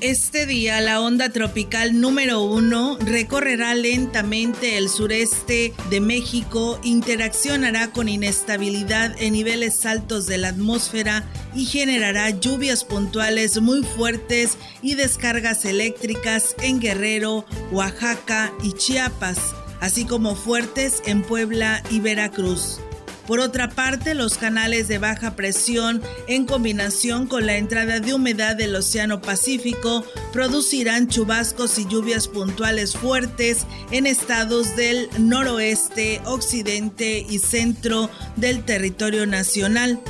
[0.00, 8.08] Este día la onda tropical número uno recorrerá lentamente el sureste de México, interaccionará con
[8.08, 11.24] inestabilidad en niveles altos de la atmósfera
[11.56, 19.38] y generará lluvias puntuales muy fuertes y descargas eléctricas en Guerrero, Oaxaca y Chiapas,
[19.80, 22.78] así como fuertes en Puebla y Veracruz.
[23.26, 28.54] Por otra parte, los canales de baja presión, en combinación con la entrada de humedad
[28.54, 37.38] del Océano Pacífico, producirán chubascos y lluvias puntuales fuertes en estados del noroeste, occidente y
[37.38, 40.00] centro del territorio nacional.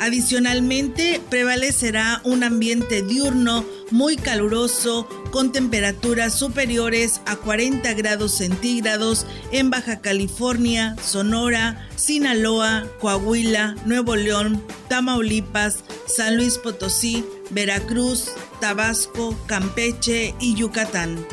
[0.00, 9.70] Adicionalmente, prevalecerá un ambiente diurno muy caluroso con temperaturas superiores a 40 grados centígrados en
[9.70, 20.54] Baja California, Sonora, Sinaloa, Coahuila, Nuevo León, Tamaulipas, San Luis Potosí, Veracruz, Tabasco, Campeche y
[20.54, 21.24] Yucatán.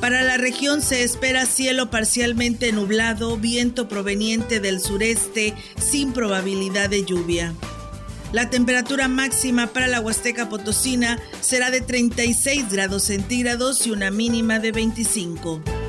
[0.00, 7.04] Para la región se espera cielo parcialmente nublado, viento proveniente del sureste sin probabilidad de
[7.04, 7.54] lluvia.
[8.32, 14.58] La temperatura máxima para la Huasteca Potosina será de 36 grados centígrados y una mínima
[14.58, 15.85] de 25.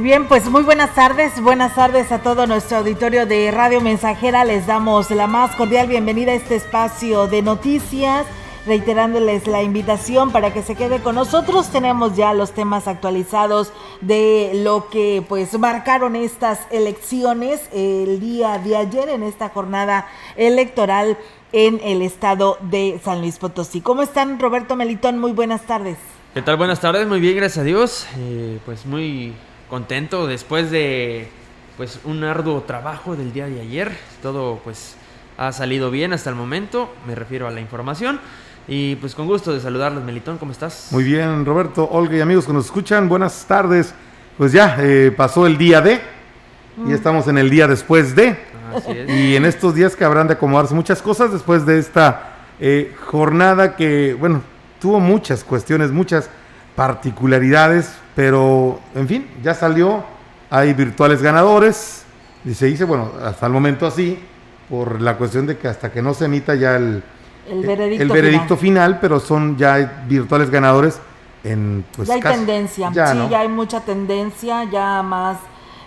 [0.00, 4.44] Bien, pues muy buenas tardes, buenas tardes a todo nuestro auditorio de Radio Mensajera.
[4.44, 8.24] Les damos la más cordial bienvenida a este espacio de noticias,
[8.64, 11.70] reiterándoles la invitación para que se quede con nosotros.
[11.70, 18.76] Tenemos ya los temas actualizados de lo que pues marcaron estas elecciones el día de
[18.76, 20.06] ayer en esta jornada
[20.36, 21.18] electoral
[21.52, 23.80] en el estado de San Luis Potosí.
[23.80, 25.18] ¿Cómo están, Roberto Melitón?
[25.18, 25.98] Muy buenas tardes.
[26.34, 26.56] ¿Qué tal?
[26.56, 28.06] Buenas tardes, muy bien, gracias a Dios.
[28.16, 29.34] Eh, pues muy
[29.68, 31.28] contento después de
[31.76, 33.96] pues un arduo trabajo del día de ayer.
[34.22, 34.96] Todo pues
[35.36, 38.20] ha salido bien hasta el momento, me refiero a la información.
[38.66, 40.88] Y pues con gusto de saludarlos, Melitón, ¿cómo estás?
[40.90, 43.94] Muy bien, Roberto, Olga y amigos que nos escuchan, buenas tardes.
[44.36, 46.00] Pues ya eh, pasó el día de
[46.86, 48.36] y estamos en el día después de.
[49.08, 53.74] Y en estos días que habrán de acomodarse muchas cosas después de esta eh, jornada
[53.74, 54.42] que, bueno,
[54.80, 56.28] tuvo muchas cuestiones, muchas
[56.76, 60.02] particularidades, pero en fin, ya salió,
[60.50, 62.02] hay virtuales ganadores,
[62.44, 64.18] y se dice, bueno, hasta el momento así,
[64.68, 67.04] por la cuestión de que hasta que no se emita ya el,
[67.48, 68.98] el veredicto, veredicto final.
[69.00, 71.00] pero son ya virtuales ganadores
[71.44, 75.38] en pues ya hay tendencia, sí, ya hay mucha tendencia, ya más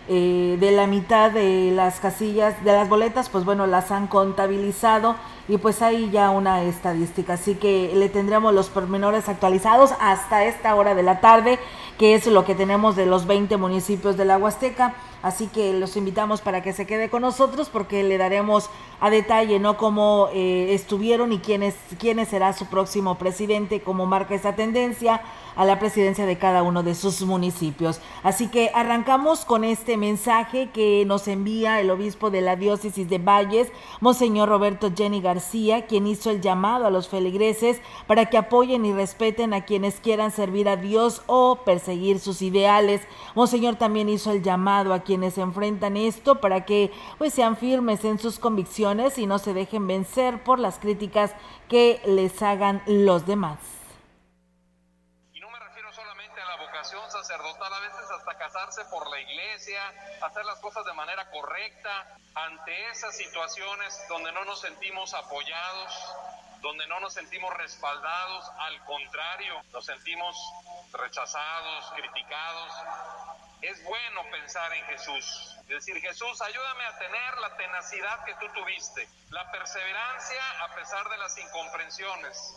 [0.07, 5.17] eh, de la mitad de las casillas, de las boletas, pues bueno, las han contabilizado
[5.47, 10.75] y pues hay ya una estadística, así que le tendremos los pormenores actualizados hasta esta
[10.75, 11.59] hora de la tarde,
[12.01, 15.95] que es lo que tenemos de los 20 municipios de la Huasteca, así que los
[15.97, 18.69] invitamos para que se quede con nosotros porque le daremos
[18.99, 19.77] a detalle, ¿no?
[19.77, 25.21] Cómo eh, estuvieron y quién, es, quién será su próximo presidente, cómo marca esa tendencia
[25.55, 27.99] a la presidencia de cada uno de sus municipios.
[28.23, 33.17] Así que arrancamos con este mensaje que nos envía el obispo de la diócesis de
[33.17, 38.85] Valles, Monseñor Roberto Jenny García, quien hizo el llamado a los feligreses para que apoyen
[38.85, 43.01] y respeten a quienes quieran servir a Dios o perseguir sus ideales.
[43.35, 48.19] Monseñor también hizo el llamado a quienes enfrentan esto para que pues sean firmes en
[48.19, 51.33] sus convicciones y no se dejen vencer por las críticas
[51.69, 53.59] que les hagan los demás.
[56.81, 59.81] vocación sacerdotal, a veces hasta casarse por la iglesia,
[60.21, 66.15] hacer las cosas de manera correcta, ante esas situaciones donde no nos sentimos apoyados,
[66.61, 70.35] donde no nos sentimos respaldados, al contrario, nos sentimos
[70.91, 72.73] rechazados, criticados.
[73.61, 79.07] Es bueno pensar en Jesús, decir, Jesús, ayúdame a tener la tenacidad que tú tuviste,
[79.29, 82.55] la perseverancia a pesar de las incomprensiones,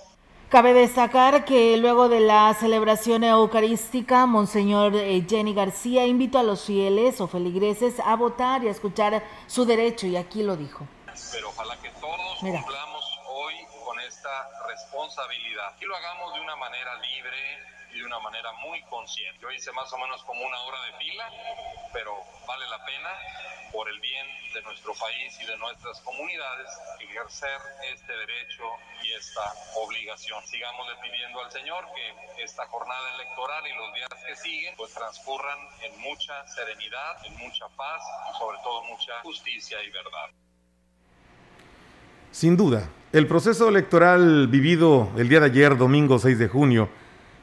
[0.51, 6.65] Cabe destacar que luego de la celebración eucarística, Monseñor eh, Jenny García invitó a los
[6.65, 10.87] fieles o feligreses a votar y a escuchar su derecho, y aquí lo dijo.
[11.33, 13.55] Pero ojalá que todos cumplamos hoy
[13.85, 15.75] con esta responsabilidad.
[15.81, 17.59] Y lo hagamos de una manera libre,
[17.95, 19.39] y de una manera muy consciente.
[19.41, 21.31] Yo hice más o menos como una hora de fila,
[21.93, 22.13] pero
[22.47, 23.11] vale la pena
[23.73, 26.71] por el bien de nuestro país y de nuestras comunidades
[27.01, 27.59] ejercer
[27.93, 28.65] este derecho
[29.03, 30.45] y esta obligación.
[30.47, 35.59] Sigamos pidiendo al Señor que esta jornada electoral y los días que siguen pues transcurran
[35.83, 40.31] en mucha serenidad, en mucha paz y sobre todo mucha justicia y verdad.
[42.31, 46.89] Sin duda, el proceso electoral vivido el día de ayer, domingo 6 de junio,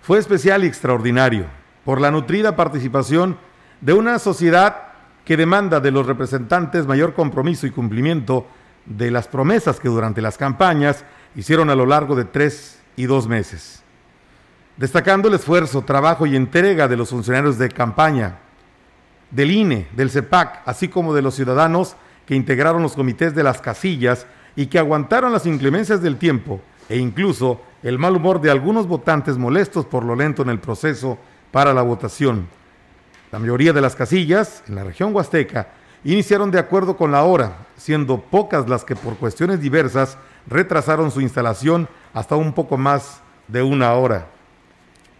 [0.01, 1.45] fue especial y extraordinario
[1.85, 3.37] por la nutrida participación
[3.81, 4.89] de una sociedad
[5.25, 8.47] que demanda de los representantes mayor compromiso y cumplimiento
[8.85, 11.05] de las promesas que durante las campañas
[11.35, 13.83] hicieron a lo largo de tres y dos meses.
[14.77, 18.39] Destacando el esfuerzo, trabajo y entrega de los funcionarios de campaña,
[19.29, 21.95] del INE, del CEPAC, así como de los ciudadanos
[22.25, 24.25] que integraron los comités de las casillas
[24.55, 29.37] y que aguantaron las inclemencias del tiempo e incluso el mal humor de algunos votantes
[29.37, 31.17] molestos por lo lento en el proceso
[31.49, 32.47] para la votación.
[33.31, 35.69] La mayoría de las casillas en la región huasteca
[36.03, 40.17] iniciaron de acuerdo con la hora, siendo pocas las que por cuestiones diversas
[40.47, 44.27] retrasaron su instalación hasta un poco más de una hora.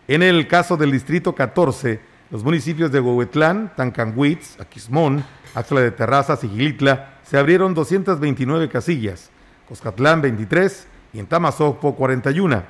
[0.10, 2.02] En el caso del Distrito 14,
[2.32, 5.24] los municipios de Huehuetlán, Tancanhuitz, Aquismón,
[5.56, 9.30] Axla de Terrazas y Gilitla se abrieron 229 casillas,
[9.70, 12.64] Coscatlán 23, y en Tamazopo 41.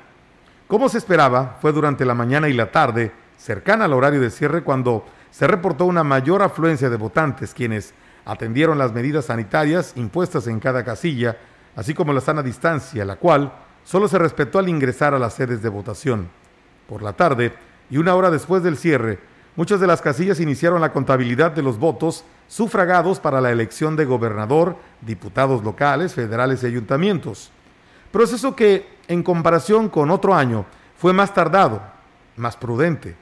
[0.66, 4.62] Como se esperaba, fue durante la mañana y la tarde, cercana al horario de cierre,
[4.62, 7.94] cuando se reportó una mayor afluencia de votantes, quienes
[8.24, 11.36] atendieron las medidas sanitarias impuestas en cada casilla,
[11.76, 13.52] así como la sana distancia, la cual
[13.84, 16.28] solo se respetó al ingresar a las sedes de votación.
[16.88, 17.52] Por la tarde,
[17.90, 19.18] y una hora después del cierre,
[19.56, 24.04] muchas de las casillas iniciaron la contabilidad de los votos sufragados para la elección de
[24.04, 27.50] gobernador, diputados locales, federales y ayuntamientos.
[28.12, 30.66] Proceso que, en comparación con otro año,
[30.96, 31.82] fue más tardado,
[32.36, 33.16] más prudente,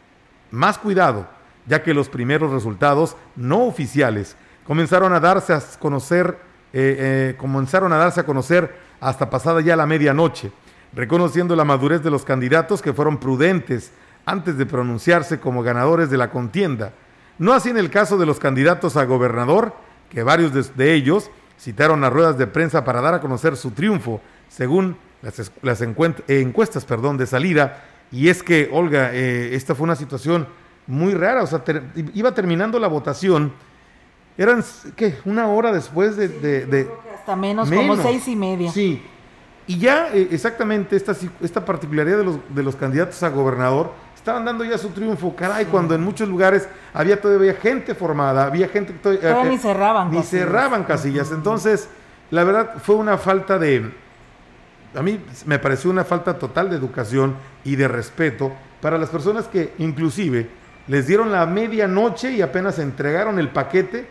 [0.50, 1.28] más cuidado,
[1.66, 6.38] ya que los primeros resultados no oficiales comenzaron a darse a conocer,
[6.72, 10.52] eh, eh, comenzaron a darse a conocer hasta pasada ya la medianoche,
[10.92, 13.92] reconociendo la madurez de los candidatos que fueron prudentes
[14.26, 16.92] antes de pronunciarse como ganadores de la contienda.
[17.38, 19.74] No así en el caso de los candidatos a gobernador,
[20.10, 24.20] que varios de ellos citaron a ruedas de prensa para dar a conocer su triunfo,
[24.50, 27.84] según las, las encuestas perdón, de salida.
[28.12, 30.46] Y es que, Olga, eh, esta fue una situación
[30.86, 31.42] muy rara.
[31.42, 31.62] O sea,
[32.12, 33.52] iba terminando la votación.
[34.36, 34.64] Eran,
[34.96, 35.16] ¿qué?
[35.24, 36.88] Una hora después de...
[37.14, 38.70] hasta menos, como seis y media.
[38.70, 39.02] Sí.
[39.66, 44.44] Y ya eh, exactamente esta, esta particularidad de los, de los candidatos a gobernador estaban
[44.44, 48.92] dando ya su triunfo, caray, cuando en muchos lugares había todavía gente formada, había gente
[48.92, 49.44] que todavía...
[49.44, 51.30] ni cerraban Ni cerraban casillas.
[51.30, 51.88] Entonces,
[52.30, 53.90] la verdad fue una falta de,
[54.94, 59.46] a mí me pareció una falta total de educación y de respeto para las personas
[59.46, 60.48] que inclusive
[60.88, 64.08] les dieron la medianoche y apenas entregaron el paquete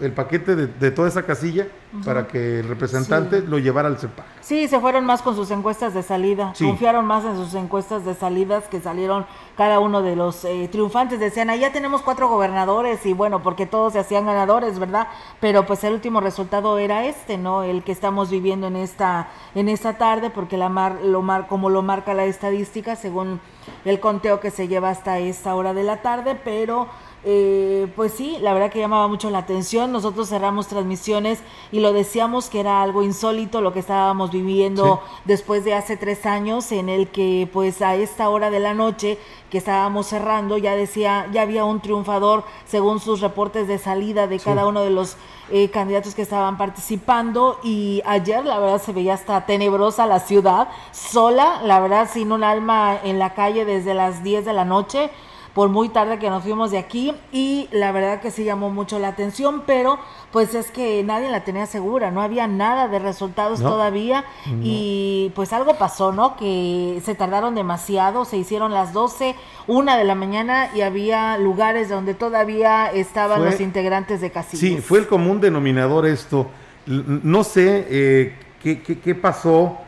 [0.00, 1.66] el paquete de, toda esa casilla
[2.04, 4.24] para que el representante lo llevara al CEPAC.
[4.40, 8.14] Sí, se fueron más con sus encuestas de salida, confiaron más en sus encuestas de
[8.14, 11.20] salidas que salieron cada uno de los eh, triunfantes.
[11.20, 15.08] Decían, ahí ya tenemos cuatro gobernadores y bueno, porque todos se hacían ganadores, ¿verdad?
[15.40, 17.62] Pero pues el último resultado era este, ¿no?
[17.62, 21.70] El que estamos viviendo en esta, en esta tarde, porque la mar, lo mar, como
[21.70, 23.40] lo marca la estadística, según
[23.84, 26.88] el conteo que se lleva hasta esta hora de la tarde, pero
[27.24, 29.92] eh, pues sí, la verdad que llamaba mucho la atención.
[29.92, 35.64] Nosotros cerramos transmisiones y lo decíamos que era algo insólito lo que estábamos viviendo después
[35.64, 39.18] de hace tres años, en el que pues a esta hora de la noche
[39.50, 44.40] que estábamos cerrando ya decía, ya había un triunfador según sus reportes de salida de
[44.40, 45.16] cada uno de los
[45.50, 47.60] eh, candidatos que estaban participando.
[47.62, 52.42] Y ayer la verdad se veía hasta tenebrosa la ciudad, sola, la verdad sin un
[52.42, 55.10] alma en la calle desde las 10 de la noche
[55.54, 58.98] por muy tarde que nos fuimos de aquí y la verdad que sí llamó mucho
[58.98, 59.98] la atención, pero
[60.30, 64.24] pues es que nadie la tenía segura, no había nada de resultados todavía
[64.62, 66.36] y pues algo pasó, ¿no?
[66.36, 69.34] Que se tardaron demasiado, se hicieron las 12,
[69.66, 74.60] una de la mañana y había lugares donde todavía estaban los integrantes de Casillas.
[74.60, 76.46] Sí, fue el común denominador esto.
[76.86, 79.81] No sé eh, qué, qué, qué pasó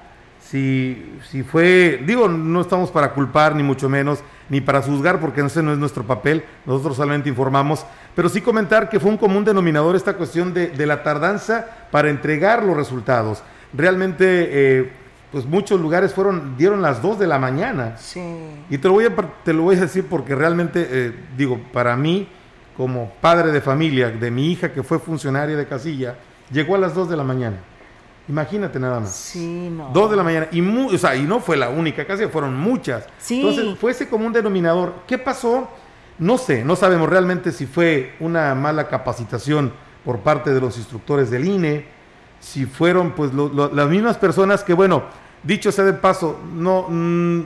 [0.55, 5.41] si, si fue, digo, no estamos para culpar, ni mucho menos, ni para juzgar, porque
[5.41, 7.85] ese no es nuestro papel, nosotros solamente informamos,
[8.15, 12.63] pero sí comentar que fue un común denominador esta cuestión de, la tardanza para entregar
[12.63, 13.43] los resultados.
[13.73, 14.93] Realmente, eh,
[15.33, 17.97] pues muchos lugares fueron, dieron las 2 de la mañana.
[17.97, 18.23] Sí.
[18.71, 21.97] Y te lo voy a, te lo voy a decir porque realmente, eh, digo, para
[21.97, 22.29] mí,
[22.77, 26.15] como padre de familia, de mi hija que fue funcionaria de casilla,
[26.53, 27.57] llegó a las 2 de la mañana.
[28.29, 29.15] Imagínate nada más.
[29.15, 29.91] Sí, no.
[29.93, 30.49] Dos de la mañana.
[30.51, 33.07] Y, o sea, y no fue la única, casi fueron muchas.
[33.19, 33.41] Sí.
[33.41, 34.95] Entonces, fue ese común denominador.
[35.07, 35.69] ¿Qué pasó?
[36.19, 39.73] No sé, no sabemos realmente si fue una mala capacitación
[40.05, 41.87] por parte de los instructores del INE,
[42.41, 45.05] si fueron pues las mismas personas que, bueno,
[45.43, 47.41] dicho sea de paso, no mm,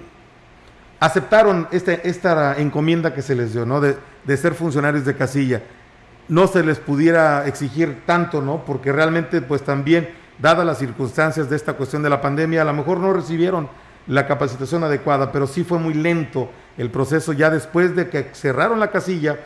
[1.01, 3.81] aceptaron este, esta encomienda que se les dio, ¿no?
[3.81, 5.63] De, de ser funcionarios de casilla.
[6.29, 8.65] No se les pudiera exigir tanto, ¿no?
[8.67, 12.73] Porque realmente pues también dadas las circunstancias de esta cuestión de la pandemia, a lo
[12.73, 13.69] mejor no recibieron
[14.07, 18.81] la capacitación adecuada, pero sí fue muy lento el proceso ya después de que cerraron
[18.81, 19.39] la casilla,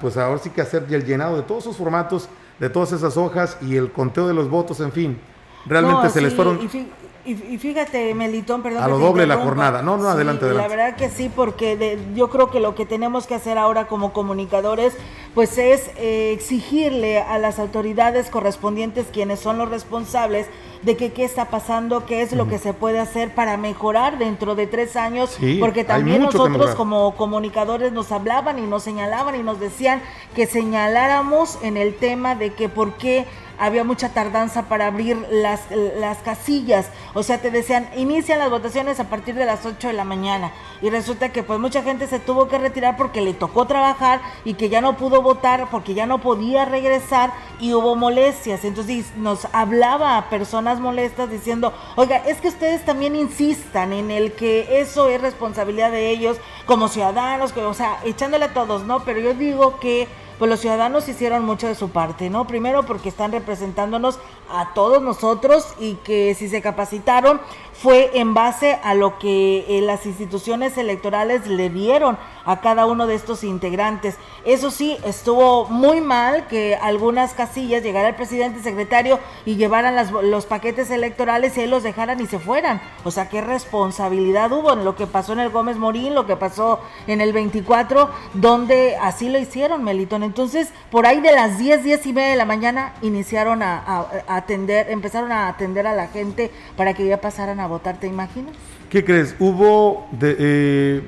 [0.00, 2.28] pues ahora sí que hacer el llenado de todos esos formatos,
[2.58, 5.18] de todas esas hojas y el conteo de los votos, en fin.
[5.66, 6.60] Realmente se les fueron...
[6.60, 6.88] Y,
[7.24, 8.82] fíjate, Melitón, perdón.
[8.82, 9.82] A lo doble la jornada.
[9.82, 10.68] No, no, adelante, adelante.
[10.68, 14.12] La verdad que sí, porque yo creo que lo que tenemos que hacer ahora como
[14.12, 14.94] comunicadores,
[15.34, 20.48] pues es eh, exigirle a las autoridades correspondientes, quienes son los responsables,
[20.82, 24.54] de que qué está pasando, qué es lo que se puede hacer para mejorar dentro
[24.54, 29.60] de tres años, porque también nosotros como comunicadores nos hablaban y nos señalaban y nos
[29.60, 30.02] decían
[30.34, 33.26] que señaláramos en el tema de que por qué
[33.62, 36.88] había mucha tardanza para abrir las, las casillas.
[37.14, 40.50] O sea, te decían, inician las votaciones a partir de las 8 de la mañana.
[40.80, 44.54] Y resulta que pues mucha gente se tuvo que retirar porque le tocó trabajar y
[44.54, 48.64] que ya no pudo votar porque ya no podía regresar y hubo molestias.
[48.64, 54.32] Entonces nos hablaba a personas molestas diciendo, oiga, es que ustedes también insistan en el
[54.32, 59.04] que eso es responsabilidad de ellos como ciudadanos, que, o sea, echándole a todos, ¿no?
[59.04, 60.08] Pero yo digo que
[60.38, 62.46] pues los ciudadanos hicieron mucho de su parte, ¿no?
[62.46, 64.18] Primero porque están representándonos
[64.50, 67.40] a todos nosotros y que si se capacitaron
[67.72, 73.06] fue en base a lo que eh, las instituciones electorales le dieron a cada uno
[73.06, 74.16] de estos integrantes.
[74.44, 79.96] Eso sí, estuvo muy mal que algunas casillas llegara el presidente secretario y llevaran
[80.30, 82.80] los paquetes electorales y ahí los dejaran y se fueran.
[83.04, 86.36] O sea, qué responsabilidad hubo en lo que pasó en el Gómez Morín, lo que
[86.36, 90.22] pasó en el 24, donde así lo hicieron, Melitón.
[90.22, 94.90] Entonces, por ahí de las 10, 10 y media de la mañana iniciaron a, atender,
[94.90, 98.54] empezaron a atender a la gente para que ya pasaran a votar, ¿te imaginas?
[98.90, 99.34] ¿Qué crees?
[99.38, 100.36] Hubo de...
[100.38, 101.02] Eh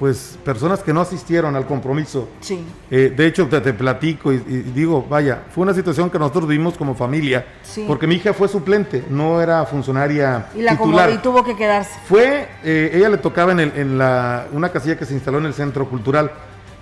[0.00, 2.26] pues personas que no asistieron al compromiso.
[2.40, 2.64] Sí.
[2.90, 6.94] Eh, de hecho, te, platico y, digo, vaya, fue una situación que nosotros vivimos como
[6.94, 7.44] familia,
[7.86, 11.10] porque mi hija fue suplente, no era funcionaria y la titular.
[11.10, 12.00] y tuvo que quedarse.
[12.08, 15.44] Fue, eh, ella le tocaba en, el, en la, una casilla que se instaló en
[15.44, 16.32] el centro cultural.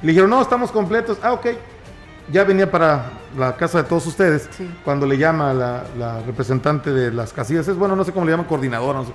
[0.01, 1.19] Le dijeron, no, estamos completos.
[1.21, 1.47] Ah, ok.
[2.31, 4.49] Ya venía para la casa de todos ustedes.
[4.85, 8.33] Cuando le llama la, la representante de las casillas, es bueno, no sé cómo le
[8.33, 9.13] llaman, coordinadora, no sé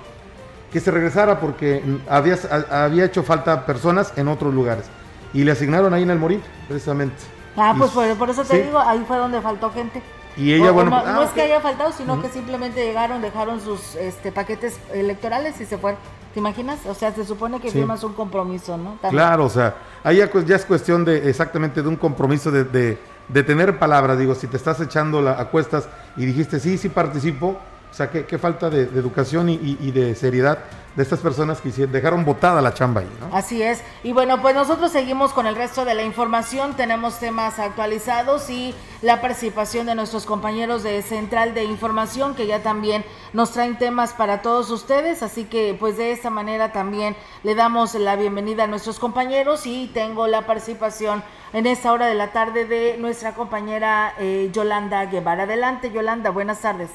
[0.74, 2.36] que se regresara porque había,
[2.68, 4.86] había hecho falta personas en otros lugares.
[5.32, 7.14] Y le asignaron ahí en el Morir, precisamente.
[7.56, 10.02] Ah, pues por, eso te digo, ahí fue donde faltó gente.
[10.36, 10.90] Y ella, bueno.
[10.90, 15.60] no, ah, es que haya faltado, sino que simplemente llegaron, dejaron sus este, paquetes electorales
[15.60, 16.00] y se fueron.
[16.34, 16.84] ¿Te imaginas?
[16.86, 18.98] O sea, se supone que firmas un compromiso, ¿no?
[19.08, 23.78] Claro, o sea, ahí ya, es cuestión de exactamente de un compromiso de, de, tener
[23.78, 24.18] palabras.
[24.18, 27.56] Digo, si te estás echando la, a cuestas y dijiste, sí, sí participo,
[27.94, 30.58] o sea, qué, falta de, educación y, de seriedad
[30.96, 33.28] de estas personas que dejaron botada la chamba ahí, ¿no?
[33.32, 33.84] Así es.
[34.02, 36.74] Y bueno, pues nosotros seguimos con el resto de la información.
[36.74, 42.64] Tenemos temas actualizados y la participación de nuestros compañeros de Central de Información que ya
[42.64, 45.22] también nos traen temas para todos ustedes.
[45.22, 49.88] Así que pues de esta manera también le damos la bienvenida a nuestros compañeros y
[49.94, 51.22] tengo la participación
[51.52, 55.44] en esta hora de la tarde de nuestra compañera eh, Yolanda Guevara.
[55.44, 56.30] Adelante, Yolanda.
[56.30, 56.90] Buenas tardes.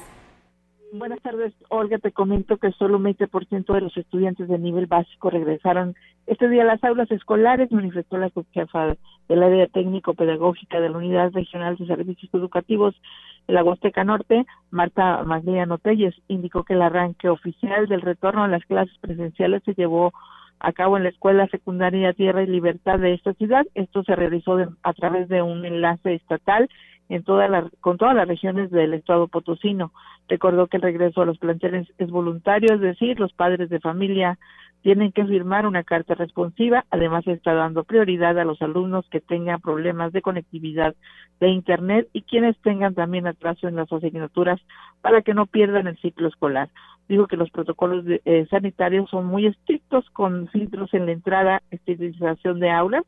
[0.92, 1.98] Buenas tardes, Olga.
[1.98, 5.94] Te comento que solo un 20% de los estudiantes de nivel básico regresaron
[6.26, 8.96] este día a las aulas escolares, manifestó la subjefa
[9.28, 13.00] del área técnico-pedagógica de la Unidad Regional de Servicios Educativos
[13.46, 16.14] de la Huasteca Norte, Marta Magdalena Telles.
[16.26, 20.12] Indicó que el arranque oficial del retorno a las clases presenciales se llevó
[20.58, 23.64] a cabo en la Escuela Secundaria Tierra y Libertad de esta ciudad.
[23.74, 26.68] Esto se realizó a través de un enlace estatal
[27.10, 29.92] en toda la, con todas las regiones del estado potosino.
[30.28, 34.38] Recordó que el regreso a los planteles es voluntario, es decir, los padres de familia
[34.82, 36.86] tienen que firmar una carta responsiva.
[36.90, 40.94] Además, está dando prioridad a los alumnos que tengan problemas de conectividad
[41.40, 44.60] de Internet y quienes tengan también atraso en las asignaturas
[45.02, 46.70] para que no pierdan el ciclo escolar.
[47.08, 52.60] Dijo que los protocolos eh, sanitarios son muy estrictos con filtros en la entrada, esterilización
[52.60, 53.04] de aulas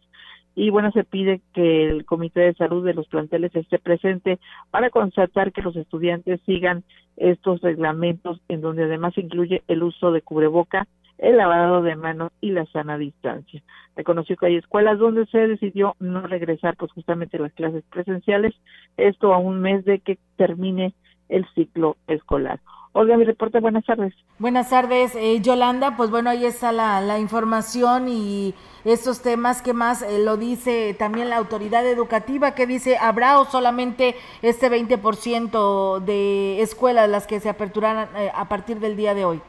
[0.55, 4.39] y bueno, se pide que el Comité de Salud de los planteles esté presente
[4.71, 6.85] para constatar que los estudiantes sigan
[7.17, 10.87] estos reglamentos en donde además incluye el uso de cubreboca,
[11.19, 13.63] el lavado de manos y la sana distancia.
[13.97, 18.55] Reconoció que hay escuelas donde se decidió no regresar pues justamente las clases presenciales,
[18.97, 20.95] esto a un mes de que termine
[21.29, 22.61] el ciclo escolar.
[22.95, 24.13] Olga, mi reporte, buenas tardes.
[24.39, 25.97] Buenas tardes, eh, Yolanda.
[25.97, 30.95] Pues bueno, ahí está la, la información y estos temas que más eh, lo dice
[30.99, 37.41] también la autoridad educativa, que dice, ¿habrá o solamente este 20% de escuelas las que
[37.41, 39.41] se aperturarán eh, a partir del día de hoy?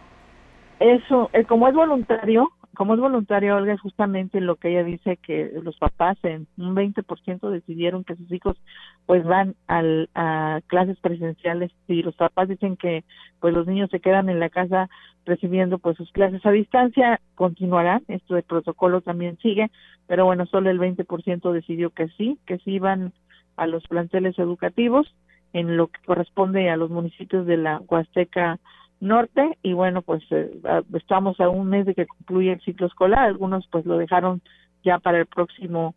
[0.79, 5.51] Eso, como es voluntario, como es voluntaria, Olga, es justamente lo que ella dice que
[5.61, 8.57] los papás en un 20% decidieron que sus hijos
[9.05, 13.03] pues van al, a clases presenciales y los papás dicen que
[13.39, 14.89] pues los niños se quedan en la casa
[15.25, 19.69] recibiendo pues sus clases a distancia, continuarán, esto de protocolo también sigue,
[20.07, 23.13] pero bueno, solo el 20% decidió que sí, que sí van
[23.55, 25.13] a los planteles educativos
[25.53, 28.59] en lo que corresponde a los municipios de la Huasteca
[29.03, 30.49] norte y bueno pues eh,
[30.93, 33.25] estamos a un mes de que concluye el ciclo escolar.
[33.25, 34.41] Algunos pues lo dejaron
[34.83, 35.95] ya para el próximo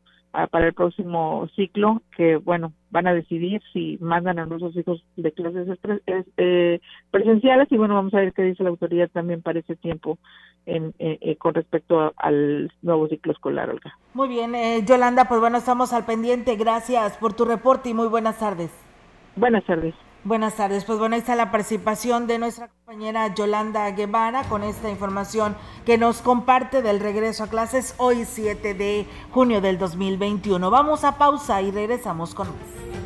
[0.51, 5.33] para el próximo ciclo que bueno van a decidir si mandan a nuestros hijos de
[5.33, 5.67] clases
[6.37, 6.79] eh,
[7.11, 10.19] presenciales y bueno vamos a ver qué dice la autoridad también para ese tiempo
[10.67, 13.97] en, eh, con respecto al nuevo ciclo escolar Olga.
[14.13, 14.53] Muy bien
[14.87, 16.55] Yolanda pues bueno estamos al pendiente.
[16.57, 18.71] Gracias por tu reporte y muy buenas tardes.
[19.37, 19.95] Buenas tardes
[20.27, 20.85] Buenas tardes.
[20.85, 25.99] Pues bueno, ahí está la participación de nuestra compañera Yolanda Guevara con esta información que
[25.99, 30.69] nos comparte del regreso a clases hoy 7 de junio del 2021.
[30.69, 33.06] Vamos a pausa y regresamos con más.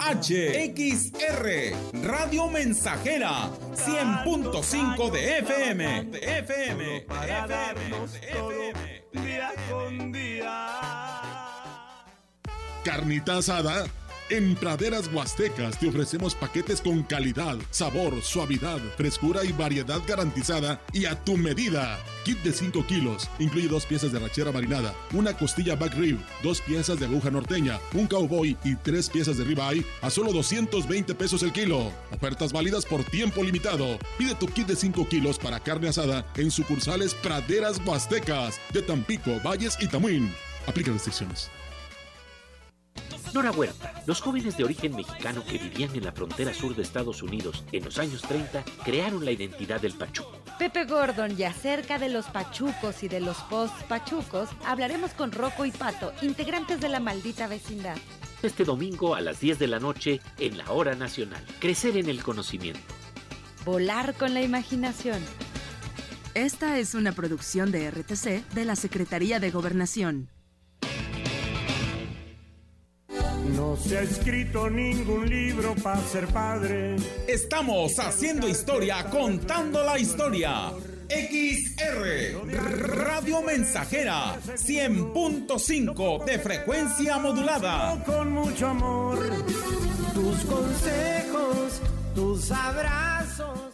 [0.74, 1.46] XR,
[2.02, 7.06] Radio Mensajera, 100.5 de FM, de FM, de
[8.26, 10.68] FM, día con día.
[12.82, 13.86] Carnita asada
[14.32, 21.04] en Praderas Huastecas te ofrecemos paquetes con calidad, sabor, suavidad, frescura y variedad garantizada y
[21.04, 21.98] a tu medida.
[22.24, 26.62] Kit de 5 kilos, incluye dos piezas de rachera marinada, una costilla back rib, dos
[26.62, 31.42] piezas de aguja norteña, un cowboy y tres piezas de ribeye a solo 220 pesos
[31.42, 31.92] el kilo.
[32.10, 33.98] Ofertas válidas por tiempo limitado.
[34.16, 39.40] Pide tu kit de 5 kilos para carne asada en sucursales Praderas Huastecas de Tampico,
[39.44, 40.32] Valles y Tamuín.
[40.66, 41.50] Aplica restricciones.
[43.34, 47.22] Nora Huerta, los jóvenes de origen mexicano que vivían en la frontera sur de Estados
[47.22, 50.38] Unidos en los años 30 crearon la identidad del pachuco.
[50.58, 55.70] Pepe Gordon y acerca de los pachucos y de los post-pachucos hablaremos con Rocco y
[55.70, 57.96] Pato, integrantes de la maldita vecindad.
[58.42, 61.42] Este domingo a las 10 de la noche en la Hora Nacional.
[61.58, 62.80] Crecer en el conocimiento.
[63.64, 65.22] Volar con la imaginación.
[66.34, 70.28] Esta es una producción de RTC de la Secretaría de Gobernación.
[73.72, 76.96] No se ha escrito ningún libro para ser padre.
[77.26, 80.72] Estamos haciendo historia, contando la historia.
[81.08, 82.50] XR
[82.98, 88.04] Radio Mensajera 100.5 de frecuencia modulada.
[88.04, 89.18] Con mucho amor,
[90.12, 91.80] tus consejos,
[92.14, 93.72] tus abrazos.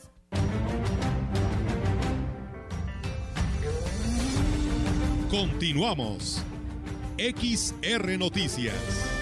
[5.28, 6.44] Continuamos.
[7.18, 9.17] XR Noticias.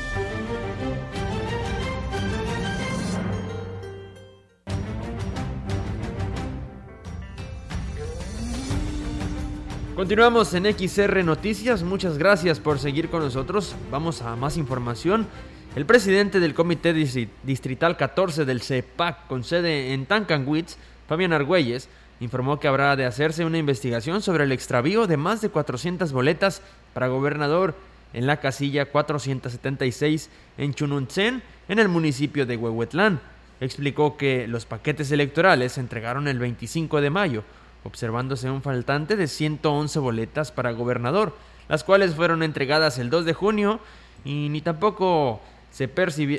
[9.96, 13.74] Continuamos en XR Noticias, muchas gracias por seguir con nosotros.
[13.90, 15.26] Vamos a más información.
[15.74, 20.76] El presidente del Comité Distrital 14 del CEPAC, con sede en Tancanwitz,
[21.08, 21.88] Fabián Argüelles,
[22.20, 26.60] informó que habrá de hacerse una investigación sobre el extravío de más de 400 boletas
[26.92, 27.74] para gobernador
[28.12, 33.20] en la casilla 476 en Chununtzen, en el municipio de Huehuetlán.
[33.60, 37.44] Explicó que los paquetes electorales se entregaron el 25 de mayo
[37.86, 41.34] observándose un faltante de 111 boletas para gobernador,
[41.68, 43.80] las cuales fueron entregadas el 2 de junio
[44.24, 45.40] y ni tampoco
[45.70, 45.88] se,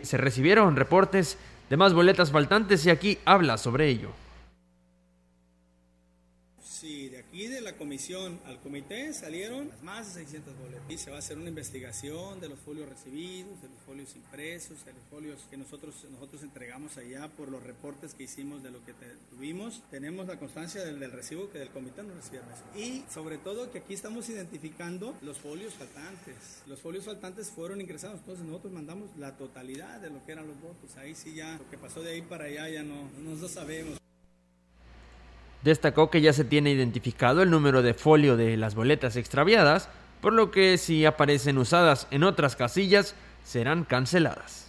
[0.03, 1.37] se recibieron reportes
[1.69, 4.09] de más boletas faltantes y aquí habla sobre ello.
[7.37, 10.81] Sí, de la comisión al comité salieron más de 600 boletos.
[10.89, 14.83] Y se va a hacer una investigación de los folios recibidos, de los folios impresos,
[14.83, 18.83] de los folios que nosotros, nosotros entregamos allá por los reportes que hicimos de lo
[18.83, 18.95] que
[19.29, 19.83] tuvimos.
[19.91, 22.49] Tenemos la constancia del, recibo que del comité no recibieron.
[22.75, 26.63] Y sobre todo que aquí estamos identificando los folios faltantes.
[26.65, 30.59] Los folios faltantes fueron ingresados, entonces nosotros mandamos la totalidad de lo que eran los
[30.59, 30.97] votos.
[30.97, 33.99] Ahí sí ya, lo que pasó de ahí para allá ya no, no lo sabemos.
[35.67, 39.89] Destacó que ya se tiene identificado el número de folio de las boletas extraviadas,
[40.21, 44.66] por lo que si aparecen usadas en otras casillas, serán canceladas.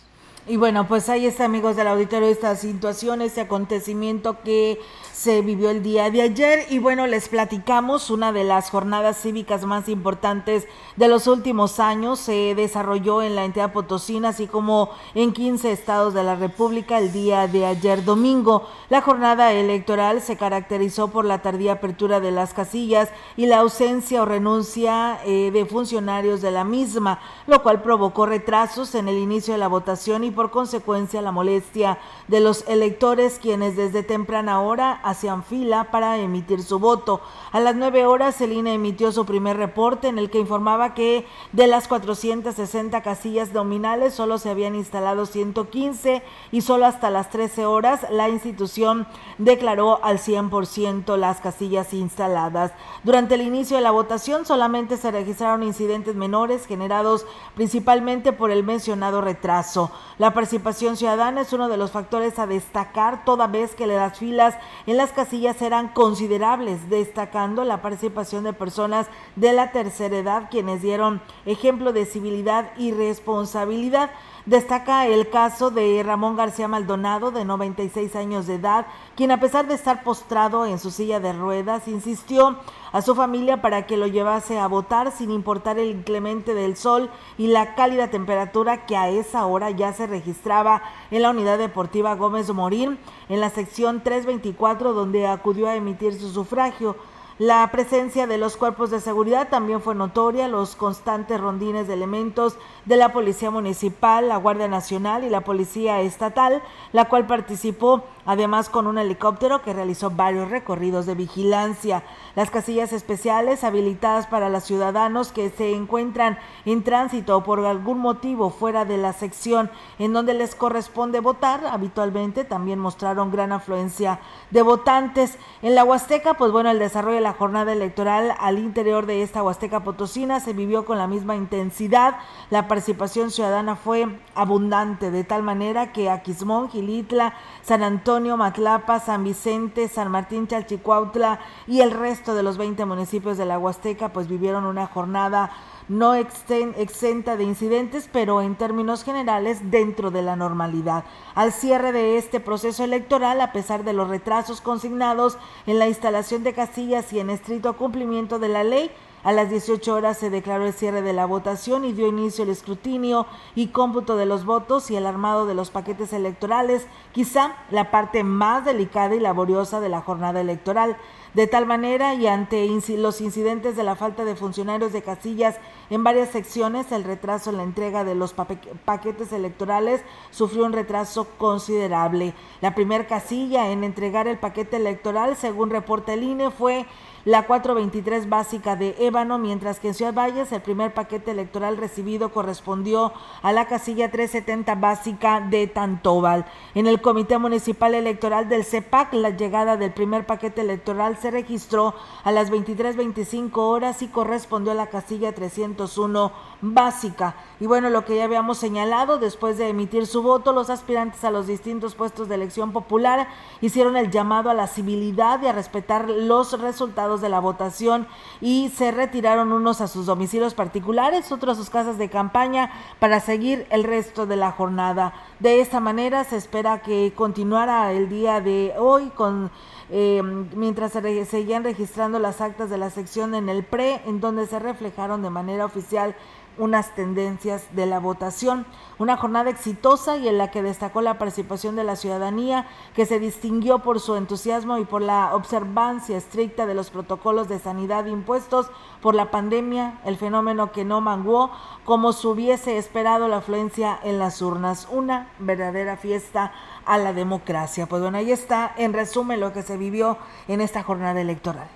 [0.48, 4.80] Y bueno, pues ahí está, amigos del auditorio, esta situación, este acontecimiento que
[5.12, 9.64] se vivió el día de ayer y bueno, les platicamos una de las jornadas cívicas
[9.64, 12.20] más importantes de los últimos años.
[12.20, 17.12] Se desarrolló en la entidad potosina, así como en 15 estados de la República el
[17.12, 18.68] día de ayer domingo.
[18.90, 24.22] La jornada electoral se caracterizó por la tardía apertura de las casillas y la ausencia
[24.22, 29.52] o renuncia eh, de funcionarios de la misma, lo cual provocó retrasos en el inicio
[29.52, 31.98] de la votación y por consecuencia la molestia
[32.29, 37.20] de los electores quienes desde temprana hora hacían fila para emitir su voto.
[37.51, 41.27] A las nueve horas el INE emitió su primer reporte en el que informaba que
[41.51, 46.22] de las 460 casillas nominales solo se habían instalado 115
[46.53, 52.70] y solo hasta las 13 horas la institución declaró al 100% las casillas instaladas.
[53.03, 58.62] Durante el inicio de la votación solamente se registraron incidentes menores generados principalmente por el
[58.62, 59.90] mencionado retraso.
[60.18, 64.57] La participación ciudadana es uno de los factores a destacar toda vez que las filas
[64.87, 70.83] en las casillas eran considerables, destacando la participación de personas de la tercera edad quienes
[70.83, 74.11] dieron ejemplo de civilidad y responsabilidad.
[74.47, 79.67] Destaca el caso de Ramón García Maldonado, de 96 años de edad, quien a pesar
[79.67, 82.57] de estar postrado en su silla de ruedas, insistió
[82.93, 87.11] a su familia para que lo llevase a votar sin importar el inclemente del sol
[87.37, 92.14] y la cálida temperatura que a esa hora ya se registraba en la unidad deportiva
[92.14, 96.97] Gómez Morín, en la sección 324, donde acudió a emitir su sufragio.
[97.38, 102.57] La presencia de los cuerpos de seguridad también fue notoria, los constantes rondines de elementos
[102.85, 108.69] de la Policía Municipal, la Guardia Nacional y la Policía Estatal, la cual participó además
[108.69, 112.03] con un helicóptero que realizó varios recorridos de vigilancia.
[112.37, 118.01] Las casillas especiales habilitadas para los ciudadanos que se encuentran en tránsito o por algún
[118.01, 124.21] motivo fuera de la sección en donde les corresponde votar, habitualmente también mostraron gran afluencia
[124.51, 125.38] de votantes.
[125.62, 129.43] En la Huasteca, pues bueno, el desarrollo de la jornada electoral al interior de esta
[129.43, 132.19] Huasteca Potosina se vivió con la misma intensidad.
[132.51, 139.24] La participación ciudadana fue abundante, de tal manera que Aquismón, Gilitla, San Antonio, Matlapa, San
[139.24, 144.28] Vicente, San Martín, Chalchicuautla y el resto de los 20 municipios de la Huasteca pues
[144.28, 145.50] vivieron una jornada
[145.88, 151.04] no exenta de incidentes, pero en términos generales dentro de la normalidad.
[151.35, 156.44] Al cierre de este proceso electoral, a pesar de los retrasos consignados en la instalación
[156.44, 158.90] de casillas y en estricto cumplimiento de la ley,
[159.24, 162.50] a las 18 horas se declaró el cierre de la votación y dio inicio el
[162.50, 167.90] escrutinio y cómputo de los votos y el armado de los paquetes electorales, quizá la
[167.90, 170.96] parte más delicada y laboriosa de la jornada electoral.
[171.35, 175.57] De tal manera, y ante los incidentes de la falta de funcionarios de casillas
[175.90, 180.00] en varias secciones, el retraso en la entrega de los paquetes electorales
[180.31, 182.33] sufrió un retraso considerable.
[182.62, 186.87] La primera casilla en entregar el paquete electoral, según reporta el INE, fue
[187.24, 192.31] la 423 básica de Ébano, mientras que en Ciudad Valles el primer paquete electoral recibido
[192.31, 196.46] correspondió a la casilla 370 básica de Tantóbal.
[196.74, 201.94] En el Comité Municipal Electoral del CEPAC, la llegada del primer paquete electoral se registró
[202.24, 207.35] a las 23.25 horas y correspondió a la casilla 301 básica.
[207.61, 211.33] Y bueno, lo que ya habíamos señalado, después de emitir su voto, los aspirantes a
[211.33, 213.29] los distintos puestos de elección popular
[213.61, 218.07] hicieron el llamado a la civilidad y a respetar los resultados de la votación
[218.40, 223.18] y se retiraron unos a sus domicilios particulares, otros a sus casas de campaña para
[223.18, 225.12] seguir el resto de la jornada.
[225.40, 229.51] De esta manera se espera que continuara el día de hoy con
[229.90, 230.23] eh,
[230.55, 234.59] mientras se seguían registrando las actas de la sección en el PRE, en donde se
[234.59, 236.14] reflejaron de manera oficial
[236.59, 238.66] unas tendencias de la votación.
[238.99, 243.18] Una jornada exitosa y en la que destacó la participación de la ciudadanía, que se
[243.18, 248.71] distinguió por su entusiasmo y por la observancia estricta de los protocolos de sanidad impuestos
[249.01, 251.51] por la pandemia, el fenómeno que no manguó
[251.85, 254.88] como se hubiese esperado la afluencia en las urnas.
[254.90, 256.53] Una verdadera fiesta
[256.85, 257.87] a la democracia.
[257.87, 260.18] Pues bueno, ahí está en resumen lo que se vivió
[260.49, 261.68] en esta jornada electoral.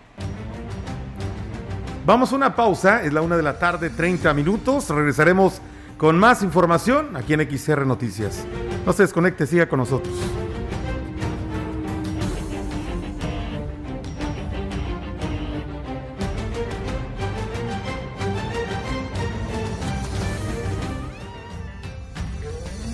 [2.04, 4.90] Vamos a una pausa, es la una de la tarde, 30 minutos.
[4.90, 5.60] Regresaremos
[5.96, 8.44] con más información aquí en XR Noticias.
[8.84, 10.12] No se desconecte, siga con nosotros.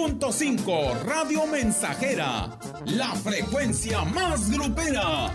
[0.00, 5.26] .5 Radio Mensajera, la frecuencia más grupera.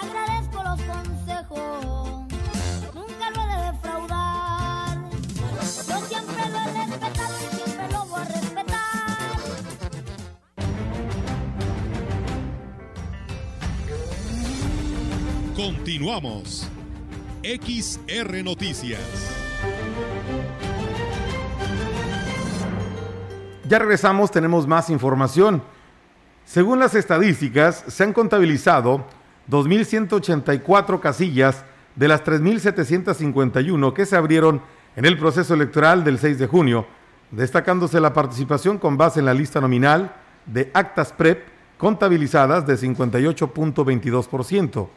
[0.00, 2.26] Agradezco los consejos,
[2.94, 5.10] nunca lo he de defraudar.
[5.88, 8.78] Yo siempre lo he respetado y siempre lo voy a respetar.
[15.54, 16.66] Continuamos.
[17.42, 19.00] XR Noticias.
[23.68, 25.62] Ya regresamos, tenemos más información.
[26.46, 29.04] Según las estadísticas, se han contabilizado
[29.50, 34.62] 2.184 casillas de las 3.751 que se abrieron
[34.96, 36.86] en el proceso electoral del 6 de junio,
[37.30, 40.14] destacándose la participación con base en la lista nominal
[40.46, 44.88] de actas PREP contabilizadas de 58.22%.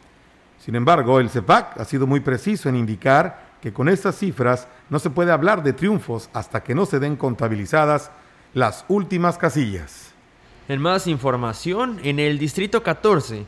[0.58, 4.98] Sin embargo, el CEPAC ha sido muy preciso en indicar que con estas cifras no
[4.98, 8.10] se puede hablar de triunfos hasta que no se den contabilizadas
[8.54, 10.12] las últimas casillas.
[10.68, 13.46] En más información, en el Distrito 14,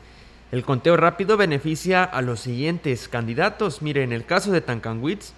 [0.50, 3.82] el conteo rápido beneficia a los siguientes candidatos.
[3.82, 5.32] Mire, en el caso de Tancanwitz,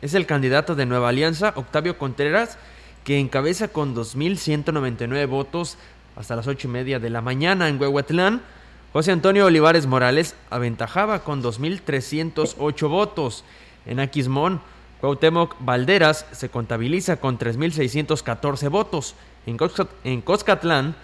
[0.00, 2.58] es el candidato de Nueva Alianza, Octavio Contreras,
[3.04, 5.78] que encabeza con 2.199 votos
[6.16, 8.42] hasta las 8 y media de la mañana en Huehuetlán.
[8.92, 13.44] José Antonio Olivares Morales aventajaba con 2.308 votos.
[13.86, 14.60] En Aquismón,
[15.00, 19.14] Cuauhtémoc Valderas se contabiliza con 3.614 votos.
[19.46, 20.96] En Coscatlán,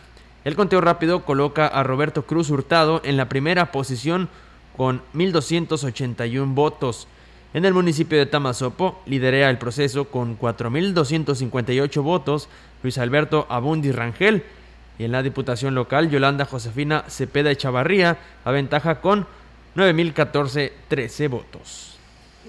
[0.44, 4.28] el conteo rápido coloca a Roberto Cruz Hurtado en la primera posición
[4.76, 7.09] con 1.281 votos.
[7.54, 12.48] En el municipio de Tamazopo lidera el proceso con 4.258 votos
[12.83, 14.42] Luis Alberto Abundi Rangel.
[14.98, 19.26] Y en la diputación local, Yolanda Josefina Cepeda Echavarría aventaja con
[19.76, 21.93] 9.014 13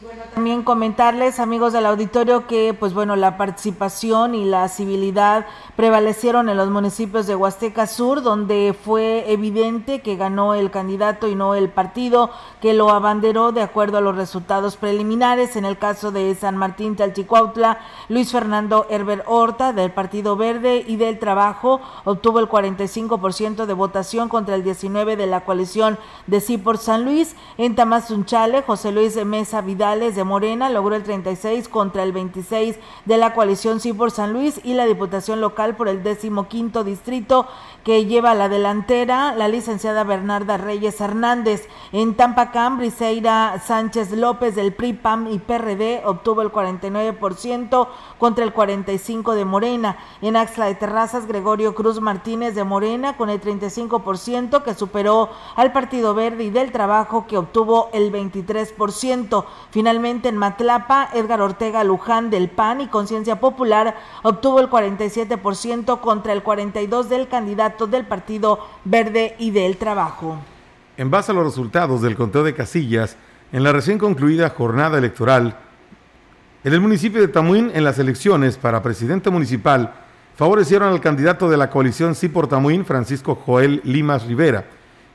[0.01, 0.15] votos.
[0.33, 5.45] También comentarles, amigos del auditorio, que pues bueno, la participación y la civilidad
[5.77, 11.35] prevalecieron en los municipios de Huasteca Sur, donde fue evidente que ganó el candidato y
[11.35, 12.31] no el partido
[12.61, 15.55] que lo abanderó de acuerdo a los resultados preliminares.
[15.55, 17.79] En el caso de San Martín Talchicuautla,
[18.09, 24.27] Luis Fernando Herber Horta del Partido Verde y del Trabajo obtuvo el 45% de votación
[24.27, 27.37] contra el 19 de la coalición de Sí por San Luis.
[27.57, 33.17] En Tamazunchale, José Luis Mesa Vidal de Morena logró el 36 contra el 26 de
[33.17, 37.45] la coalición Sí por San Luis y la diputación local por el 15 distrito
[37.83, 41.67] que lleva a la delantera la licenciada Bernarda Reyes Hernández.
[41.91, 48.55] En Tampacán, Briseira Sánchez López del PRI, PAM y PRD obtuvo el 49% contra el
[48.55, 49.97] 45% de Morena.
[50.23, 55.71] En Axla de Terrazas, Gregorio Cruz Martínez de Morena con el 35% que superó al
[55.71, 59.45] Partido Verde y del Trabajo que obtuvo el 23%.
[59.75, 66.31] Finalmente, en Matlapa, Edgar Ortega Luján del PAN y Conciencia Popular obtuvo el 47% contra
[66.31, 70.37] el 42% del candidato del Partido Verde y del Trabajo.
[70.95, 73.17] En base a los resultados del conteo de casillas,
[73.51, 75.57] en la recién concluida jornada electoral,
[76.63, 79.93] en el municipio de Tamuín, en las elecciones para presidente municipal,
[80.37, 84.63] favorecieron al candidato de la coalición Sí por Tamuín, Francisco Joel Limas Rivera,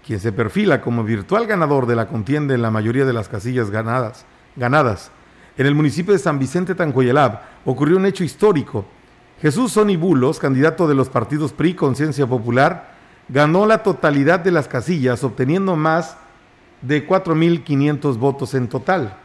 [0.07, 3.71] quien se perfila como virtual ganador de la contienda en la mayoría de las casillas
[3.71, 5.11] ganadas ganadas.
[5.57, 8.87] En el municipio de San Vicente Tancoyelab ocurrió un hecho histórico.
[9.43, 12.95] Jesús Sony Bulos, candidato de los partidos PRI Conciencia Popular,
[13.29, 16.17] ganó la totalidad de las casillas, obteniendo más
[16.83, 19.17] de 4.500 votos en total.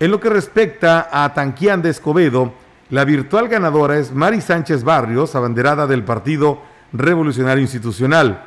[0.00, 2.52] En lo que respecta a Tanquián de Escobedo,
[2.90, 6.60] la virtual ganadora es Mari Sánchez Barrios, abanderada del Partido
[6.92, 8.44] Revolucionario Institucional.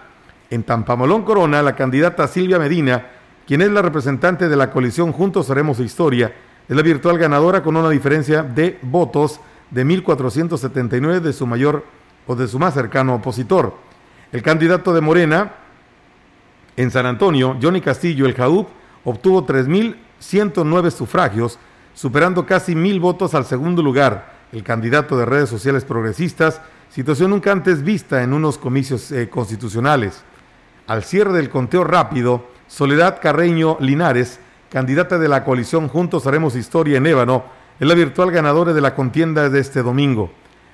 [0.49, 3.14] En Tampamolón Corona, la candidata Silvia Medina
[3.45, 6.33] quien es la representante de la coalición Juntos Haremos Historia,
[6.67, 11.85] es la virtual ganadora con una diferencia de votos de 1.479 de su mayor
[12.25, 13.75] o de su más cercano opositor.
[14.31, 15.53] El candidato de Morena
[16.75, 18.67] en San Antonio, Johnny Castillo, el JAUP,
[19.03, 21.59] obtuvo 3.109 sufragios,
[21.93, 24.33] superando casi mil votos al segundo lugar.
[24.51, 30.23] El candidato de redes sociales progresistas, situación nunca antes vista en unos comicios eh, constitucionales.
[30.87, 34.39] Al cierre del conteo rápido, Soledad Carreño Linares,
[34.71, 37.43] candidata de la coalición Juntos Haremos Historia en Ébano,
[37.79, 40.31] es la virtual ganadora de la contienda de este domingo.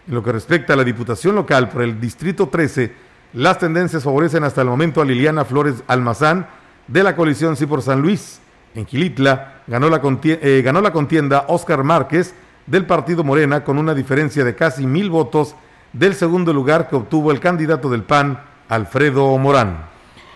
[0.07, 2.93] En lo que respecta a la diputación local por el Distrito 13,
[3.33, 6.47] las tendencias favorecen hasta el momento a Liliana Flores Almazán
[6.87, 8.39] de la coalición Sí por San Luis.
[8.73, 12.33] En Quilitla ganó la, contienda, eh, ganó la contienda Óscar Márquez
[12.67, 15.55] del Partido Morena con una diferencia de casi mil votos
[15.91, 19.90] del segundo lugar que obtuvo el candidato del PAN, Alfredo Morán.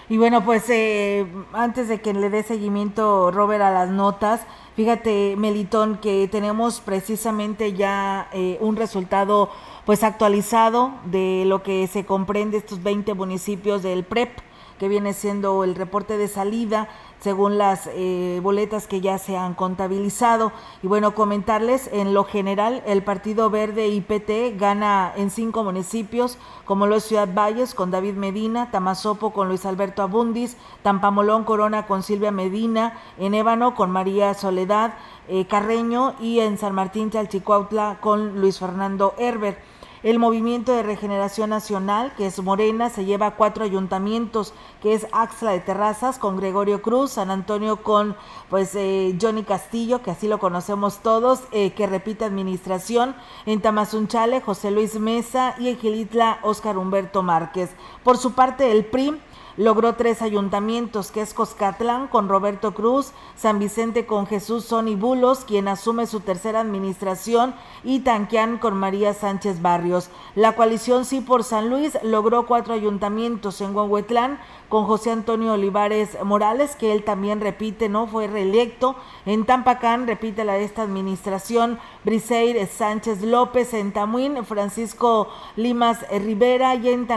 [0.08, 4.42] Y bueno, pues eh, antes de que le dé seguimiento Robert a las notas,
[4.76, 9.50] fíjate Melitón que tenemos precisamente ya eh, un resultado
[9.84, 14.38] pues actualizado de lo que se comprende estos 20 municipios del PREP
[14.78, 16.88] que viene siendo el reporte de salida
[17.20, 20.52] según las eh, boletas que ya se han contabilizado.
[20.84, 26.88] Y bueno, comentarles, en lo general, el Partido Verde IPT gana en cinco municipios, como
[26.88, 32.04] lo es Ciudad Valles con David Medina, Tamazopo con Luis Alberto Abundis, Tampamolón Corona con
[32.04, 34.94] Silvia Medina, en Ébano con María Soledad
[35.28, 39.58] eh, Carreño y en San Martín Chalchicuautla con Luis Fernando Herbert.
[40.06, 45.54] El Movimiento de Regeneración Nacional, que es Morena, se lleva cuatro ayuntamientos, que es Axla
[45.54, 48.16] de Terrazas con Gregorio Cruz, San Antonio con
[48.52, 53.16] pues eh, Johnny Castillo, que así lo conocemos todos, eh, que repite administración,
[53.48, 57.72] en Tamazunchale, José Luis Mesa y en Gilitla, Óscar Humberto Márquez.
[58.04, 59.20] Por su parte, el PRI
[59.58, 65.46] Logró tres ayuntamientos, que es Coscatlán con Roberto Cruz, San Vicente con Jesús Sony Bulos,
[65.46, 70.10] quien asume su tercera administración, y Tanquián con María Sánchez Barrios.
[70.36, 76.18] La coalición Sí por San Luis logró cuatro ayuntamientos en Huehuetlán, con José Antonio Olivares
[76.24, 78.08] Morales, que él también repite, ¿no?
[78.08, 78.96] Fue reelecto.
[79.26, 86.76] En Tampacán repite la de esta administración, Briseir Sánchez López, en Tamuín, Francisco Limas Rivera,
[86.76, 87.08] y en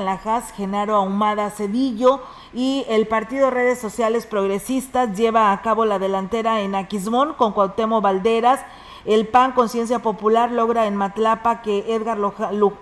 [0.56, 2.20] Genaro Ahumada Cedillo,
[2.52, 8.02] y el Partido Redes Sociales Progresistas lleva a cabo la delantera en Aquismón con Cuauhtémoc
[8.02, 8.60] Valderas,
[9.04, 12.18] el PAN Conciencia Popular logra en Matlapa que Edgar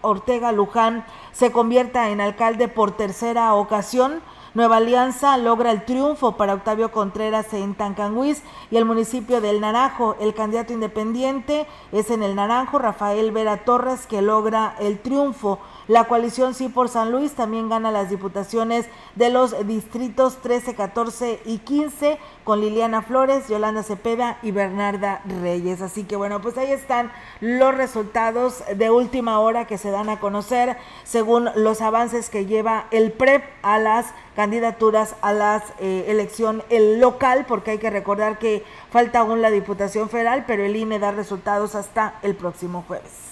[0.00, 4.22] Ortega Luján se convierta en alcalde por tercera ocasión
[4.56, 10.16] Nueva Alianza logra el triunfo para Octavio Contreras en Tancanguis y el municipio del Naranjo.
[10.18, 15.58] El candidato independiente es en el Naranjo, Rafael Vera Torres, que logra el triunfo.
[15.88, 21.40] La coalición Sí por San Luis también gana las diputaciones de los distritos 13, 14
[21.44, 25.82] y 15 con Liliana Flores, Yolanda Cepeda y Bernarda Reyes.
[25.82, 30.18] Así que bueno, pues ahí están los resultados de última hora que se dan a
[30.18, 36.64] conocer según los avances que lleva el PREP a las candidaturas a la eh, elección
[36.68, 40.98] el local, porque hay que recordar que falta aún la Diputación Federal, pero el INE
[40.98, 43.25] da resultados hasta el próximo jueves.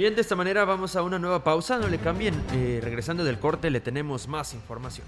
[0.00, 2.34] Bien, de esta manera vamos a una nueva pausa, no le cambien.
[2.54, 5.06] Eh, regresando del corte le tenemos más información.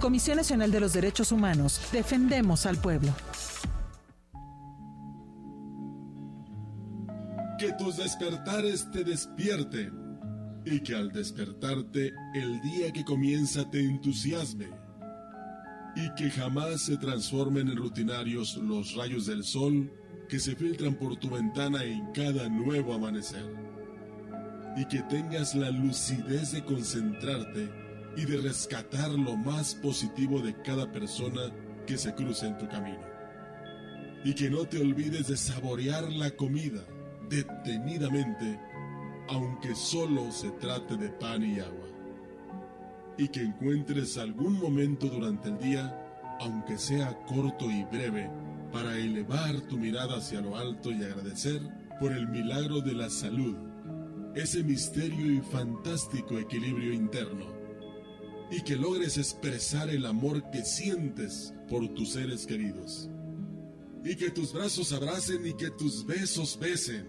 [0.00, 3.12] Comisión Nacional de los Derechos Humanos, defendemos al pueblo.
[7.58, 9.92] Que tus despertares te despierten
[10.64, 14.68] y que al despertarte el día que comienza te entusiasme
[15.96, 19.92] y que jamás se transformen en rutinarios los rayos del sol
[20.28, 23.52] que se filtran por tu ventana en cada nuevo amanecer
[24.76, 27.87] y que tengas la lucidez de concentrarte
[28.18, 31.52] y de rescatar lo más positivo de cada persona
[31.86, 33.06] que se cruce en tu camino.
[34.24, 36.82] Y que no te olvides de saborear la comida
[37.30, 38.58] detenidamente,
[39.28, 41.86] aunque solo se trate de pan y agua.
[43.16, 48.28] Y que encuentres algún momento durante el día, aunque sea corto y breve,
[48.72, 51.60] para elevar tu mirada hacia lo alto y agradecer
[52.00, 53.56] por el milagro de la salud,
[54.34, 57.57] ese misterio y fantástico equilibrio interno
[58.50, 63.08] y que logres expresar el amor que sientes por tus seres queridos.
[64.04, 67.06] Y que tus brazos abracen y que tus besos besen.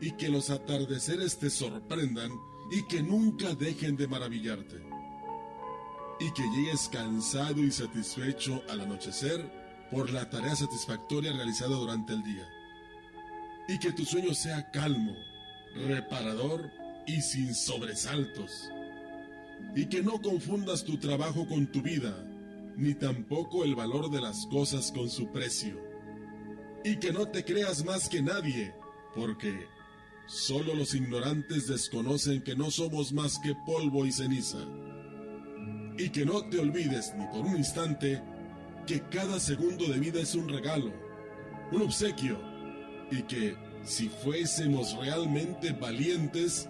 [0.00, 2.32] Y que los atardeceres te sorprendan
[2.72, 4.82] y que nunca dejen de maravillarte.
[6.18, 12.22] Y que llegues cansado y satisfecho al anochecer por la tarea satisfactoria realizada durante el
[12.24, 12.48] día.
[13.68, 15.14] Y que tu sueño sea calmo,
[15.74, 16.70] reparador
[17.06, 18.70] y sin sobresaltos
[19.74, 22.26] y que no confundas tu trabajo con tu vida,
[22.76, 25.78] ni tampoco el valor de las cosas con su precio.
[26.84, 28.74] Y que no te creas más que nadie,
[29.14, 29.66] porque
[30.26, 34.58] solo los ignorantes desconocen que no somos más que polvo y ceniza.
[35.98, 38.22] Y que no te olvides ni por un instante
[38.86, 40.92] que cada segundo de vida es un regalo,
[41.70, 42.40] un obsequio,
[43.10, 46.68] y que si fuésemos realmente valientes,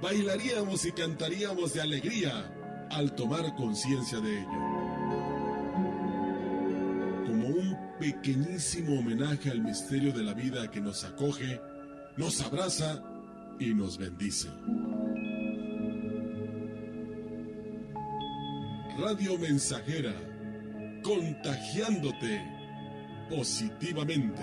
[0.00, 2.54] bailaríamos y cantaríamos de alegría
[2.90, 4.48] al tomar conciencia de ello.
[7.26, 11.60] Como un pequeñísimo homenaje al misterio de la vida que nos acoge,
[12.16, 13.02] nos abraza
[13.58, 14.48] y nos bendice.
[18.98, 20.14] Radio Mensajera,
[21.02, 22.42] contagiándote
[23.30, 24.42] positivamente.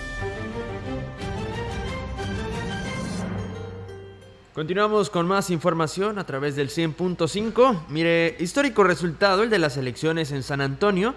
[4.53, 7.83] Continuamos con más información a través del 100.5.
[7.87, 11.15] Mire, histórico resultado el de las elecciones en San Antonio,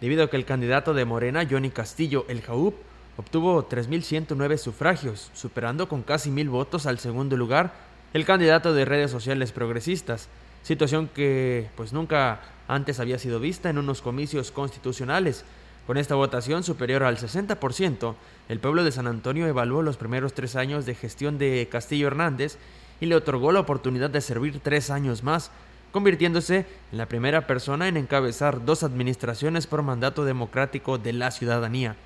[0.00, 2.74] debido a que el candidato de Morena, Johnny Castillo, el Jaúb,
[3.18, 7.74] obtuvo 3.109 sufragios, superando con casi mil votos al segundo lugar
[8.14, 10.28] el candidato de redes sociales progresistas,
[10.62, 15.44] situación que pues nunca antes había sido vista en unos comicios constitucionales.
[15.90, 18.14] Con esta votación superior al 60%,
[18.48, 22.58] el pueblo de San Antonio evaluó los primeros tres años de gestión de Castillo Hernández
[23.00, 25.50] y le otorgó la oportunidad de servir tres años más,
[25.90, 31.96] convirtiéndose en la primera persona en encabezar dos administraciones por mandato democrático de la ciudadanía.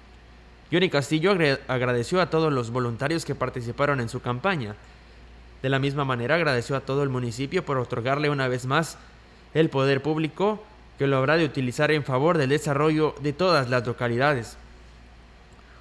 [0.72, 1.32] Johnny Castillo
[1.68, 4.76] agradeció a todos los voluntarios que participaron en su campaña.
[5.60, 8.96] De la misma manera agradeció a todo el municipio por otorgarle una vez más
[9.52, 10.64] el poder público
[10.98, 14.56] que lo habrá de utilizar en favor del desarrollo de todas las localidades.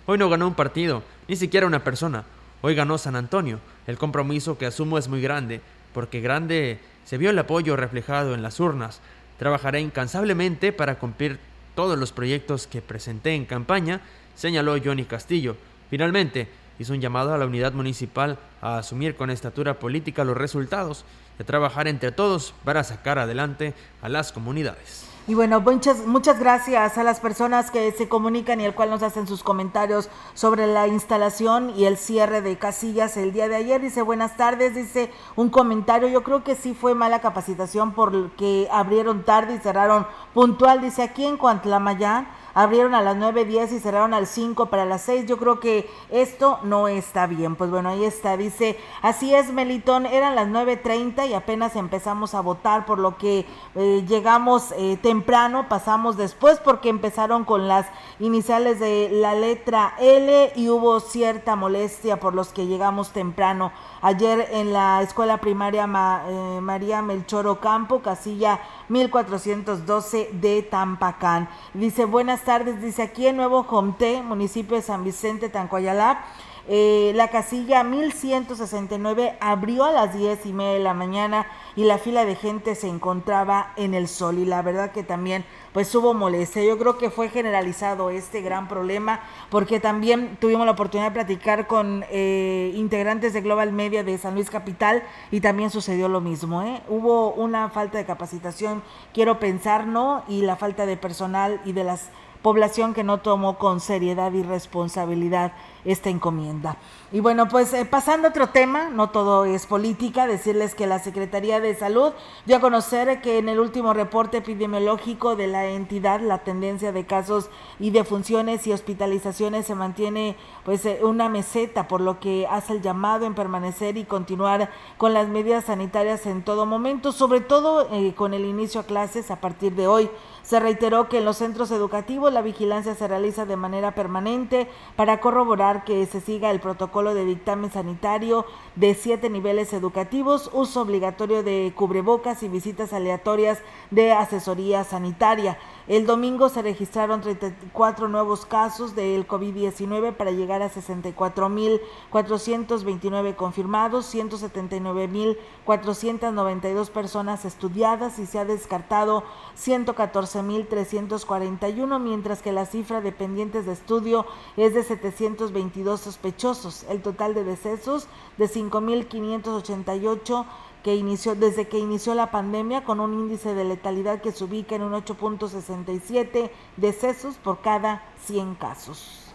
[0.05, 2.23] Hoy no ganó un partido, ni siquiera una persona.
[2.61, 3.59] Hoy ganó San Antonio.
[3.87, 5.61] El compromiso que asumo es muy grande,
[5.93, 9.01] porque grande se vio el apoyo reflejado en las urnas.
[9.37, 11.39] Trabajaré incansablemente para cumplir
[11.75, 14.01] todos los proyectos que presenté en campaña,
[14.35, 15.57] señaló Johnny Castillo.
[15.89, 16.47] Finalmente,
[16.79, 21.05] hizo un llamado a la unidad municipal a asumir con estatura política los resultados
[21.37, 25.13] de trabajar entre todos para sacar adelante a las comunidades.
[25.25, 29.03] Y bueno, muchas, muchas gracias a las personas que se comunican y al cual nos
[29.03, 33.79] hacen sus comentarios sobre la instalación y el cierre de casillas el día de ayer.
[33.79, 36.09] Dice, buenas tardes, dice un comentario.
[36.09, 40.81] Yo creo que sí fue mala capacitación porque abrieron tarde y cerraron puntual.
[40.81, 45.25] Dice, aquí en Cuantlamayán abrieron a las 9.10 y cerraron al 5 para las 6.
[45.25, 47.55] Yo creo que esto no está bien.
[47.55, 48.37] Pues bueno, ahí está.
[48.37, 53.45] Dice, así es, Melitón, eran las 9.30 y apenas empezamos a votar, por lo que
[53.75, 57.87] eh, llegamos eh, temprano, pasamos después porque empezaron con las
[58.19, 63.71] iniciales de la letra L y hubo cierta molestia por los que llegamos temprano.
[64.01, 71.49] Ayer en la escuela primaria eh, María Melchor Ocampo, casilla 1412 de Tampacán.
[71.73, 76.23] Dice, buenas tardes, dice aquí en Nuevo Jomté, municipio de San Vicente, Tancoyalá.
[76.69, 81.97] Eh, la casilla 1169 abrió a las 10 y media de la mañana y la
[81.97, 86.13] fila de gente se encontraba en el sol y la verdad que también pues hubo
[86.13, 86.63] molestia.
[86.63, 89.19] Yo creo que fue generalizado este gran problema
[89.49, 94.35] porque también tuvimos la oportunidad de platicar con eh, integrantes de Global Media de San
[94.35, 96.63] Luis Capital y también sucedió lo mismo.
[96.63, 96.81] ¿eh?
[96.87, 98.81] Hubo una falta de capacitación,
[99.13, 100.23] quiero pensar, ¿no?
[100.29, 102.09] Y la falta de personal y de las
[102.43, 105.53] población que no tomó con seriedad y responsabilidad
[105.85, 106.77] esta encomienda.
[107.11, 110.99] Y bueno, pues eh, pasando a otro tema, no todo es política, decirles que la
[110.99, 112.13] Secretaría de Salud
[112.45, 117.05] dio a conocer que en el último reporte epidemiológico de la entidad la tendencia de
[117.05, 122.73] casos y defunciones y hospitalizaciones se mantiene pues eh, una meseta, por lo que hace
[122.73, 127.87] el llamado en permanecer y continuar con las medidas sanitarias en todo momento, sobre todo
[127.91, 130.09] eh, con el inicio a clases a partir de hoy.
[130.43, 134.67] Se reiteró que en los centros educativos la vigilancia se realiza de manera permanente
[134.97, 140.81] para corroborar que se siga el protocolo de dictamen sanitario de siete niveles educativos, uso
[140.81, 145.57] obligatorio de cubrebocas y visitas aleatorias de asesoría sanitaria.
[145.85, 156.89] El domingo se registraron 34 nuevos casos del COVID-19 para llegar a 64.429 confirmados, 179.492
[156.89, 159.25] personas estudiadas y se ha descartado
[159.57, 164.25] 114.341, mientras que la cifra de pendientes de estudio
[164.55, 166.85] es de 722 sospechosos.
[166.87, 168.07] El total de decesos
[168.37, 170.45] de 5.588
[170.83, 174.75] que inició desde que inició la pandemia con un índice de letalidad que se ubica
[174.75, 179.33] en un 8.67 decesos por cada 100 casos.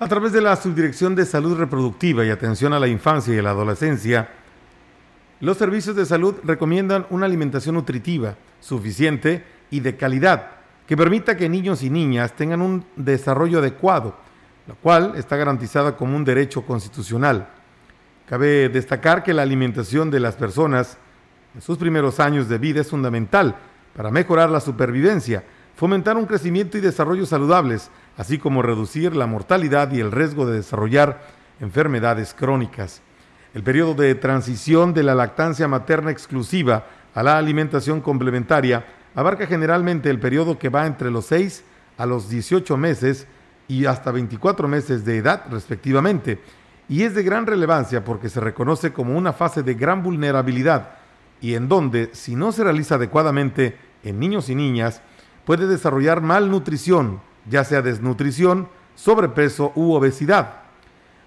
[0.00, 3.50] A través de la Subdirección de Salud Reproductiva y Atención a la Infancia y la
[3.50, 4.28] Adolescencia,
[5.38, 10.50] los servicios de salud recomiendan una alimentación nutritiva, suficiente y de calidad,
[10.88, 14.16] que permita que niños y niñas tengan un desarrollo adecuado,
[14.66, 17.48] lo cual está garantizada como un derecho constitucional.
[18.32, 20.96] Cabe destacar que la alimentación de las personas
[21.54, 23.56] en sus primeros años de vida es fundamental
[23.94, 25.44] para mejorar la supervivencia,
[25.76, 30.56] fomentar un crecimiento y desarrollo saludables, así como reducir la mortalidad y el riesgo de
[30.56, 31.20] desarrollar
[31.60, 33.02] enfermedades crónicas.
[33.52, 40.08] El periodo de transición de la lactancia materna exclusiva a la alimentación complementaria abarca generalmente
[40.08, 41.64] el periodo que va entre los 6
[41.98, 43.26] a los 18 meses
[43.68, 46.40] y hasta 24 meses de edad respectivamente,
[46.88, 50.90] y es de gran relevancia porque se reconoce como una fase de gran vulnerabilidad
[51.40, 55.02] y en donde, si no se realiza adecuadamente en niños y niñas,
[55.44, 60.62] puede desarrollar malnutrición, ya sea desnutrición, sobrepeso u obesidad.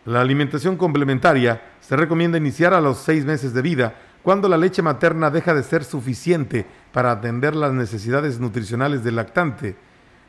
[0.05, 4.81] La alimentación complementaria se recomienda iniciar a los seis meses de vida, cuando la leche
[4.81, 9.75] materna deja de ser suficiente para atender las necesidades nutricionales del lactante.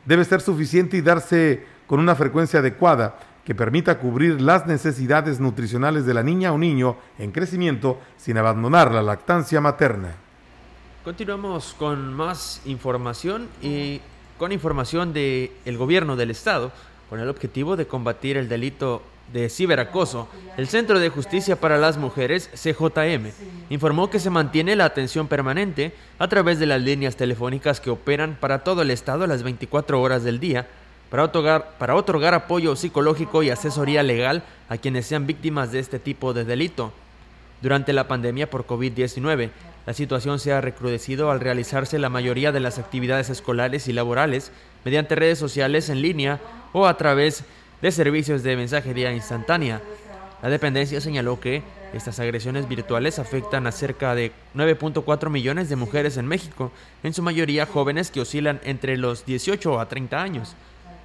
[0.04, 3.16] Debe ser suficiente y darse con una frecuencia adecuada
[3.46, 8.90] que permita cubrir las necesidades nutricionales de la niña o niño en crecimiento sin abandonar
[8.90, 10.16] la lactancia materna.
[11.04, 14.00] Continuamos con más información y
[14.36, 16.72] con información del el gobierno del estado
[17.08, 19.00] con el objetivo de combatir el delito
[19.32, 23.30] de ciberacoso, el Centro de Justicia para las Mujeres, CJM,
[23.70, 28.36] informó que se mantiene la atención permanente a través de las líneas telefónicas que operan
[28.40, 30.66] para todo el Estado las 24 horas del día
[31.10, 35.98] para otorgar, para otorgar apoyo psicológico y asesoría legal a quienes sean víctimas de este
[35.98, 36.92] tipo de delito.
[37.62, 39.50] Durante la pandemia por COVID-19,
[39.86, 44.50] la situación se ha recrudecido al realizarse la mayoría de las actividades escolares y laborales
[44.84, 46.40] mediante redes sociales en línea
[46.72, 47.44] o a través
[47.80, 49.80] de servicios de mensajería instantánea.
[50.42, 51.62] La dependencia señaló que
[51.94, 56.70] estas agresiones virtuales afectan a cerca de 9.4 millones de mujeres en México,
[57.02, 60.56] en su mayoría jóvenes que oscilan entre los 18 a 30 años.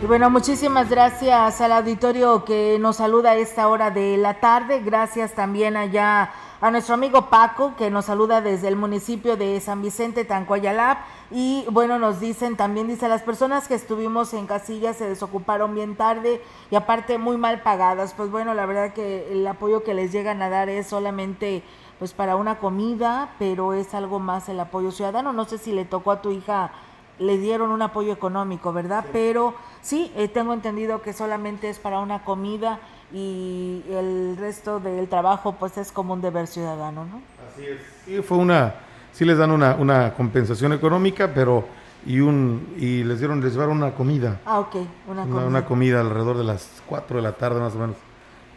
[0.02, 4.80] Y bueno, muchísimas gracias al auditorio que nos saluda a esta hora de la tarde.
[4.80, 6.32] Gracias también allá
[6.62, 11.00] a nuestro amigo Paco que nos saluda desde el municipio de San Vicente, Tancoyalap.
[11.30, 15.96] Y bueno, nos dicen también, dice, las personas que estuvimos en casilla se desocuparon bien
[15.96, 18.14] tarde y aparte muy mal pagadas.
[18.14, 21.62] Pues bueno, la verdad que el apoyo que les llegan a dar es solamente
[21.98, 25.34] pues para una comida, pero es algo más el apoyo ciudadano.
[25.34, 26.72] No sé si le tocó a tu hija
[27.20, 29.04] le dieron un apoyo económico, ¿verdad?
[29.12, 32.80] Pero sí, eh, tengo entendido que solamente es para una comida
[33.12, 37.20] y el resto del trabajo pues es como un deber ciudadano, ¿no?
[37.46, 37.80] Así es.
[38.06, 38.74] Sí, fue una,
[39.12, 41.64] sí les dan una, una compensación económica, pero
[42.06, 44.40] y un y les dieron les llevaron una comida.
[44.46, 45.46] Ah, ok, una, comida.
[45.46, 47.96] Una comida alrededor de las 4 de la tarde más o menos.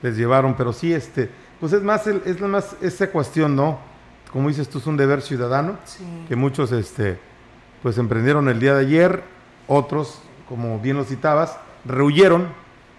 [0.01, 3.80] Les llevaron, pero sí este, pues es más el, es más esa cuestión, ¿no?
[4.32, 6.05] Como dices tú es un deber ciudadano sí.
[6.30, 7.20] que muchos este
[7.84, 9.23] pues emprendieron el día de ayer,
[9.67, 10.19] otros,
[10.49, 12.47] como bien lo citabas, rehuyeron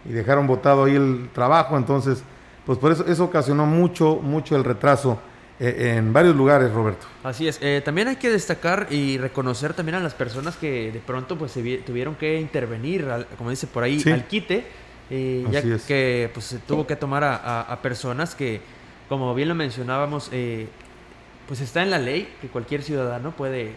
[0.04, 2.22] y dejaron votado ahí el trabajo, entonces,
[2.66, 5.18] pues por eso eso ocasionó mucho, mucho el retraso
[5.58, 7.06] eh, en varios lugares, Roberto.
[7.22, 11.00] Así es, eh, también hay que destacar y reconocer también a las personas que de
[11.00, 13.08] pronto pues se tuvieron que intervenir,
[13.38, 14.66] como dice por ahí, al quite,
[15.10, 18.60] eh, ya que pues se tuvo que tomar a, a personas que
[19.08, 20.30] como bien lo mencionábamos,
[21.48, 23.72] pues está en la ley que cualquier ciudadano puede,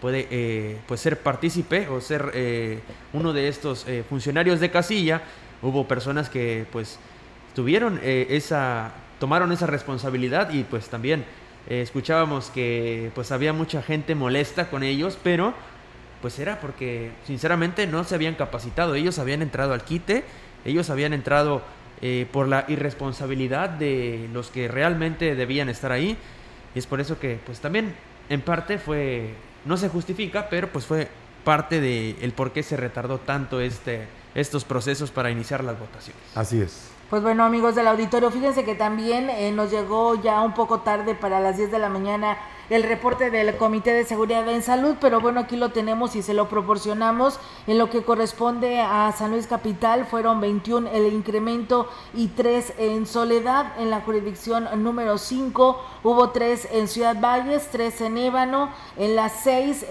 [0.00, 2.80] puede eh, pues ser partícipe o ser eh,
[3.12, 5.22] uno de estos funcionarios de casilla.
[5.62, 6.98] Hubo personas que pues
[7.54, 11.24] tuvieron esa, tomaron esa responsabilidad y pues también
[11.68, 15.52] escuchábamos que pues había mucha gente molesta con ellos, pero
[16.22, 20.24] pues era porque sinceramente no se habían capacitado, ellos habían entrado al quite,
[20.64, 21.62] ellos habían entrado
[22.02, 26.16] eh, por la irresponsabilidad de los que realmente debían estar ahí.
[26.74, 27.94] Y es por eso que, pues también,
[28.30, 29.34] en parte fue,
[29.64, 31.08] no se justifica, pero pues fue
[31.44, 36.22] parte del el por qué se retardó tanto este, estos procesos para iniciar las votaciones.
[36.34, 36.90] Así es.
[37.08, 41.14] Pues bueno, amigos del auditorio, fíjense que también eh, nos llegó ya un poco tarde
[41.14, 42.38] para las 10 de la mañana
[42.70, 46.34] el reporte del Comité de Seguridad en Salud, pero bueno, aquí lo tenemos y se
[46.34, 47.38] lo proporcionamos.
[47.66, 53.06] En lo que corresponde a San Luis Capital fueron 21 el incremento y 3 en
[53.06, 53.78] Soledad.
[53.78, 58.70] En la jurisdicción número 5 hubo 3 en Ciudad Valles, 3 en Ébano.
[58.96, 59.86] En las 6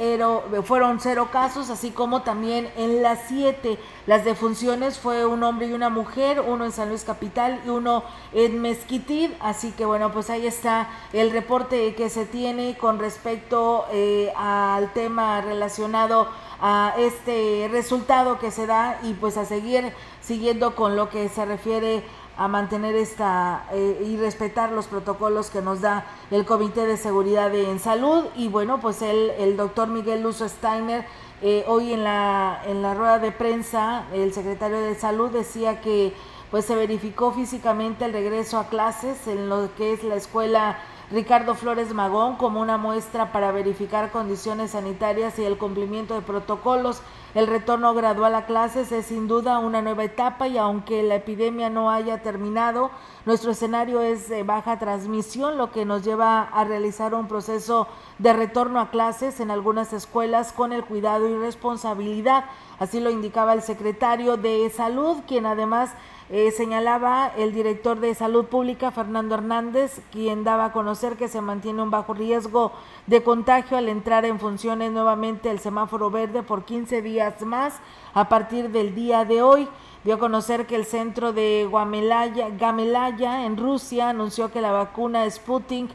[0.64, 3.78] fueron 0 casos, así como también en las 7
[4.10, 8.04] las defunciones fue un hombre y una mujer, uno en San Luis Capital y uno
[8.34, 9.36] en Mezquitil.
[9.40, 14.92] Así que bueno, pues ahí está el reporte que se tiene con respecto eh, al
[14.94, 16.28] tema relacionado
[16.62, 21.46] a este resultado que se da y pues a seguir siguiendo con lo que se
[21.46, 22.04] refiere
[22.38, 27.54] a mantener esta eh, y respetar los protocolos que nos da el Comité de Seguridad
[27.54, 28.26] en Salud.
[28.36, 31.06] Y bueno, pues el, el doctor Miguel Luso Steiner
[31.42, 36.14] eh, hoy en la, en la rueda de prensa, el secretario de Salud decía que
[36.52, 40.80] pues se verificó físicamente el regreso a clases en lo que es la escuela
[41.12, 47.02] Ricardo Flores Magón como una muestra para verificar condiciones sanitarias y el cumplimiento de protocolos.
[47.34, 51.72] El retorno gradual a clases es sin duda una nueva etapa y aunque la epidemia
[51.72, 52.92] no haya terminado,
[53.26, 57.88] nuestro escenario es de baja transmisión, lo que nos lleva a realizar un proceso
[58.20, 62.46] de retorno a clases en algunas escuelas con el cuidado y responsabilidad.
[62.78, 65.92] Así lo indicaba el secretario de Salud, quien además
[66.32, 71.42] eh, señalaba el director de Salud Pública, Fernando Hernández, quien daba a conocer que se
[71.42, 72.72] mantiene un bajo riesgo
[73.08, 77.80] de contagio al entrar en funciones nuevamente el semáforo verde por 15 días más
[78.14, 79.68] a partir del día de hoy.
[80.04, 85.28] Dio a conocer que el centro de Guamelaya, Gamelaya en Rusia anunció que la vacuna
[85.30, 85.90] Sputnik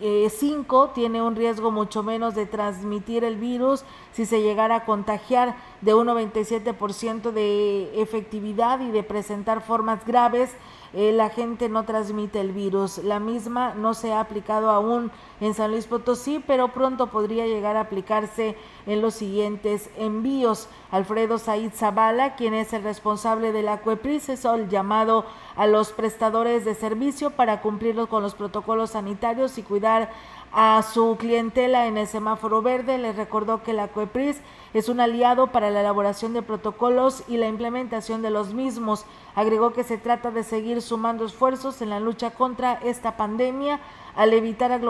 [0.00, 5.54] 5 tiene un riesgo mucho menos de transmitir el virus si se llegara a contagiar
[5.80, 10.50] de un 97% de efectividad y de presentar formas graves
[10.96, 12.98] eh, la gente no transmite el virus.
[12.98, 15.10] La misma no se ha aplicado aún
[15.40, 18.56] en San Luis Potosí, pero pronto podría llegar a aplicarse
[18.86, 20.68] en los siguientes envíos.
[20.92, 25.24] Alfredo Said Zavala, quien es el responsable de la CUEPRIS, es el llamado
[25.56, 30.12] a los prestadores de servicio para cumplir con los protocolos sanitarios y cuidar
[30.54, 32.96] a su clientela en el semáforo verde.
[32.96, 34.40] Les recordó que la CUEPRIS
[34.72, 39.04] es un aliado para la elaboración de protocolos y la implementación de los mismos.
[39.34, 43.80] Agregó que se trata de seguir sumando esfuerzos en la lucha contra esta pandemia
[44.16, 44.80] al evitar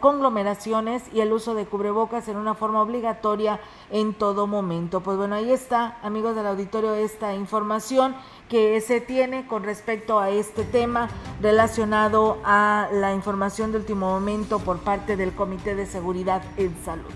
[0.00, 3.60] conglomeraciones y el uso de cubrebocas en una forma obligatoria
[3.90, 5.00] en todo momento.
[5.00, 8.14] Pues bueno, ahí está, amigos del auditorio, esta información
[8.48, 11.08] que se tiene con respecto a este tema
[11.40, 17.10] relacionado a la información de último momento por parte del Comité de Seguridad en Salud.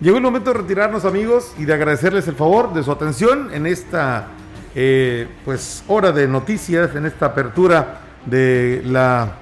[0.00, 3.66] Llegó el momento de retirarnos amigos y de agradecerles el favor de su atención en
[3.66, 4.28] esta
[4.74, 9.34] eh, pues hora de noticias, en esta apertura de la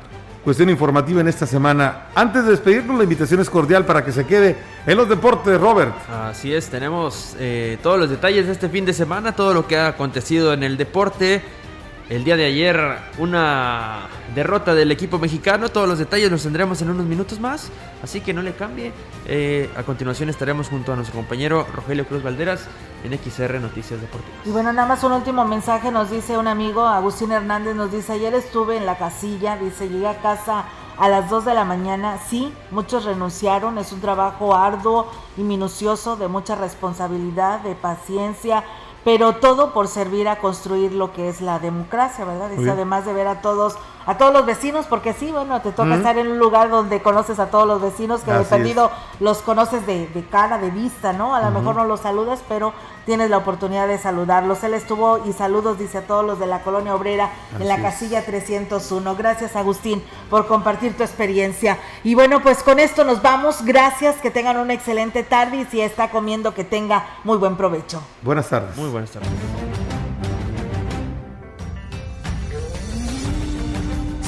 [0.48, 2.04] cuestión informativa en esta semana.
[2.14, 5.92] Antes de despedirnos, la invitación es cordial para que se quede en los deportes, Robert.
[6.08, 9.76] Así es, tenemos eh, todos los detalles de este fin de semana, todo lo que
[9.76, 11.42] ha acontecido en el deporte.
[12.08, 16.88] El día de ayer una derrota del equipo mexicano, todos los detalles los tendremos en
[16.88, 17.70] unos minutos más,
[18.02, 18.94] así que no le cambie.
[19.26, 22.66] Eh, a continuación estaremos junto a nuestro compañero Rogelio Cruz Valderas
[23.04, 24.40] en XR Noticias Deportivas.
[24.46, 28.14] Y bueno, nada más un último mensaje nos dice un amigo, Agustín Hernández, nos dice,
[28.14, 30.64] ayer estuve en la casilla, dice, llegué a casa
[30.96, 36.16] a las 2 de la mañana, sí, muchos renunciaron, es un trabajo arduo y minucioso,
[36.16, 38.64] de mucha responsabilidad, de paciencia,
[39.08, 42.50] pero todo por servir a construir lo que es la democracia, ¿verdad?
[42.58, 43.78] Y además de ver a todos
[44.08, 47.38] a todos los vecinos, porque sí, bueno, te toca estar en un lugar donde conoces
[47.38, 48.90] a todos los vecinos, que dependido
[49.20, 51.34] los conoces de, cara, de vista, ¿no?
[51.34, 52.72] A lo mejor no los saludas, pero
[53.04, 54.64] tienes la oportunidad de saludarlos.
[54.64, 57.30] Él estuvo y saludos, dice a todos los de la colonia obrera
[57.60, 59.14] en la casilla 301.
[59.14, 61.76] Gracias, Agustín, por compartir tu experiencia.
[62.02, 63.62] Y bueno, pues con esto nos vamos.
[63.66, 68.02] Gracias, que tengan una excelente tarde y si está comiendo, que tenga muy buen provecho.
[68.22, 68.74] Buenas tardes.
[68.74, 69.28] Muy buenas tardes.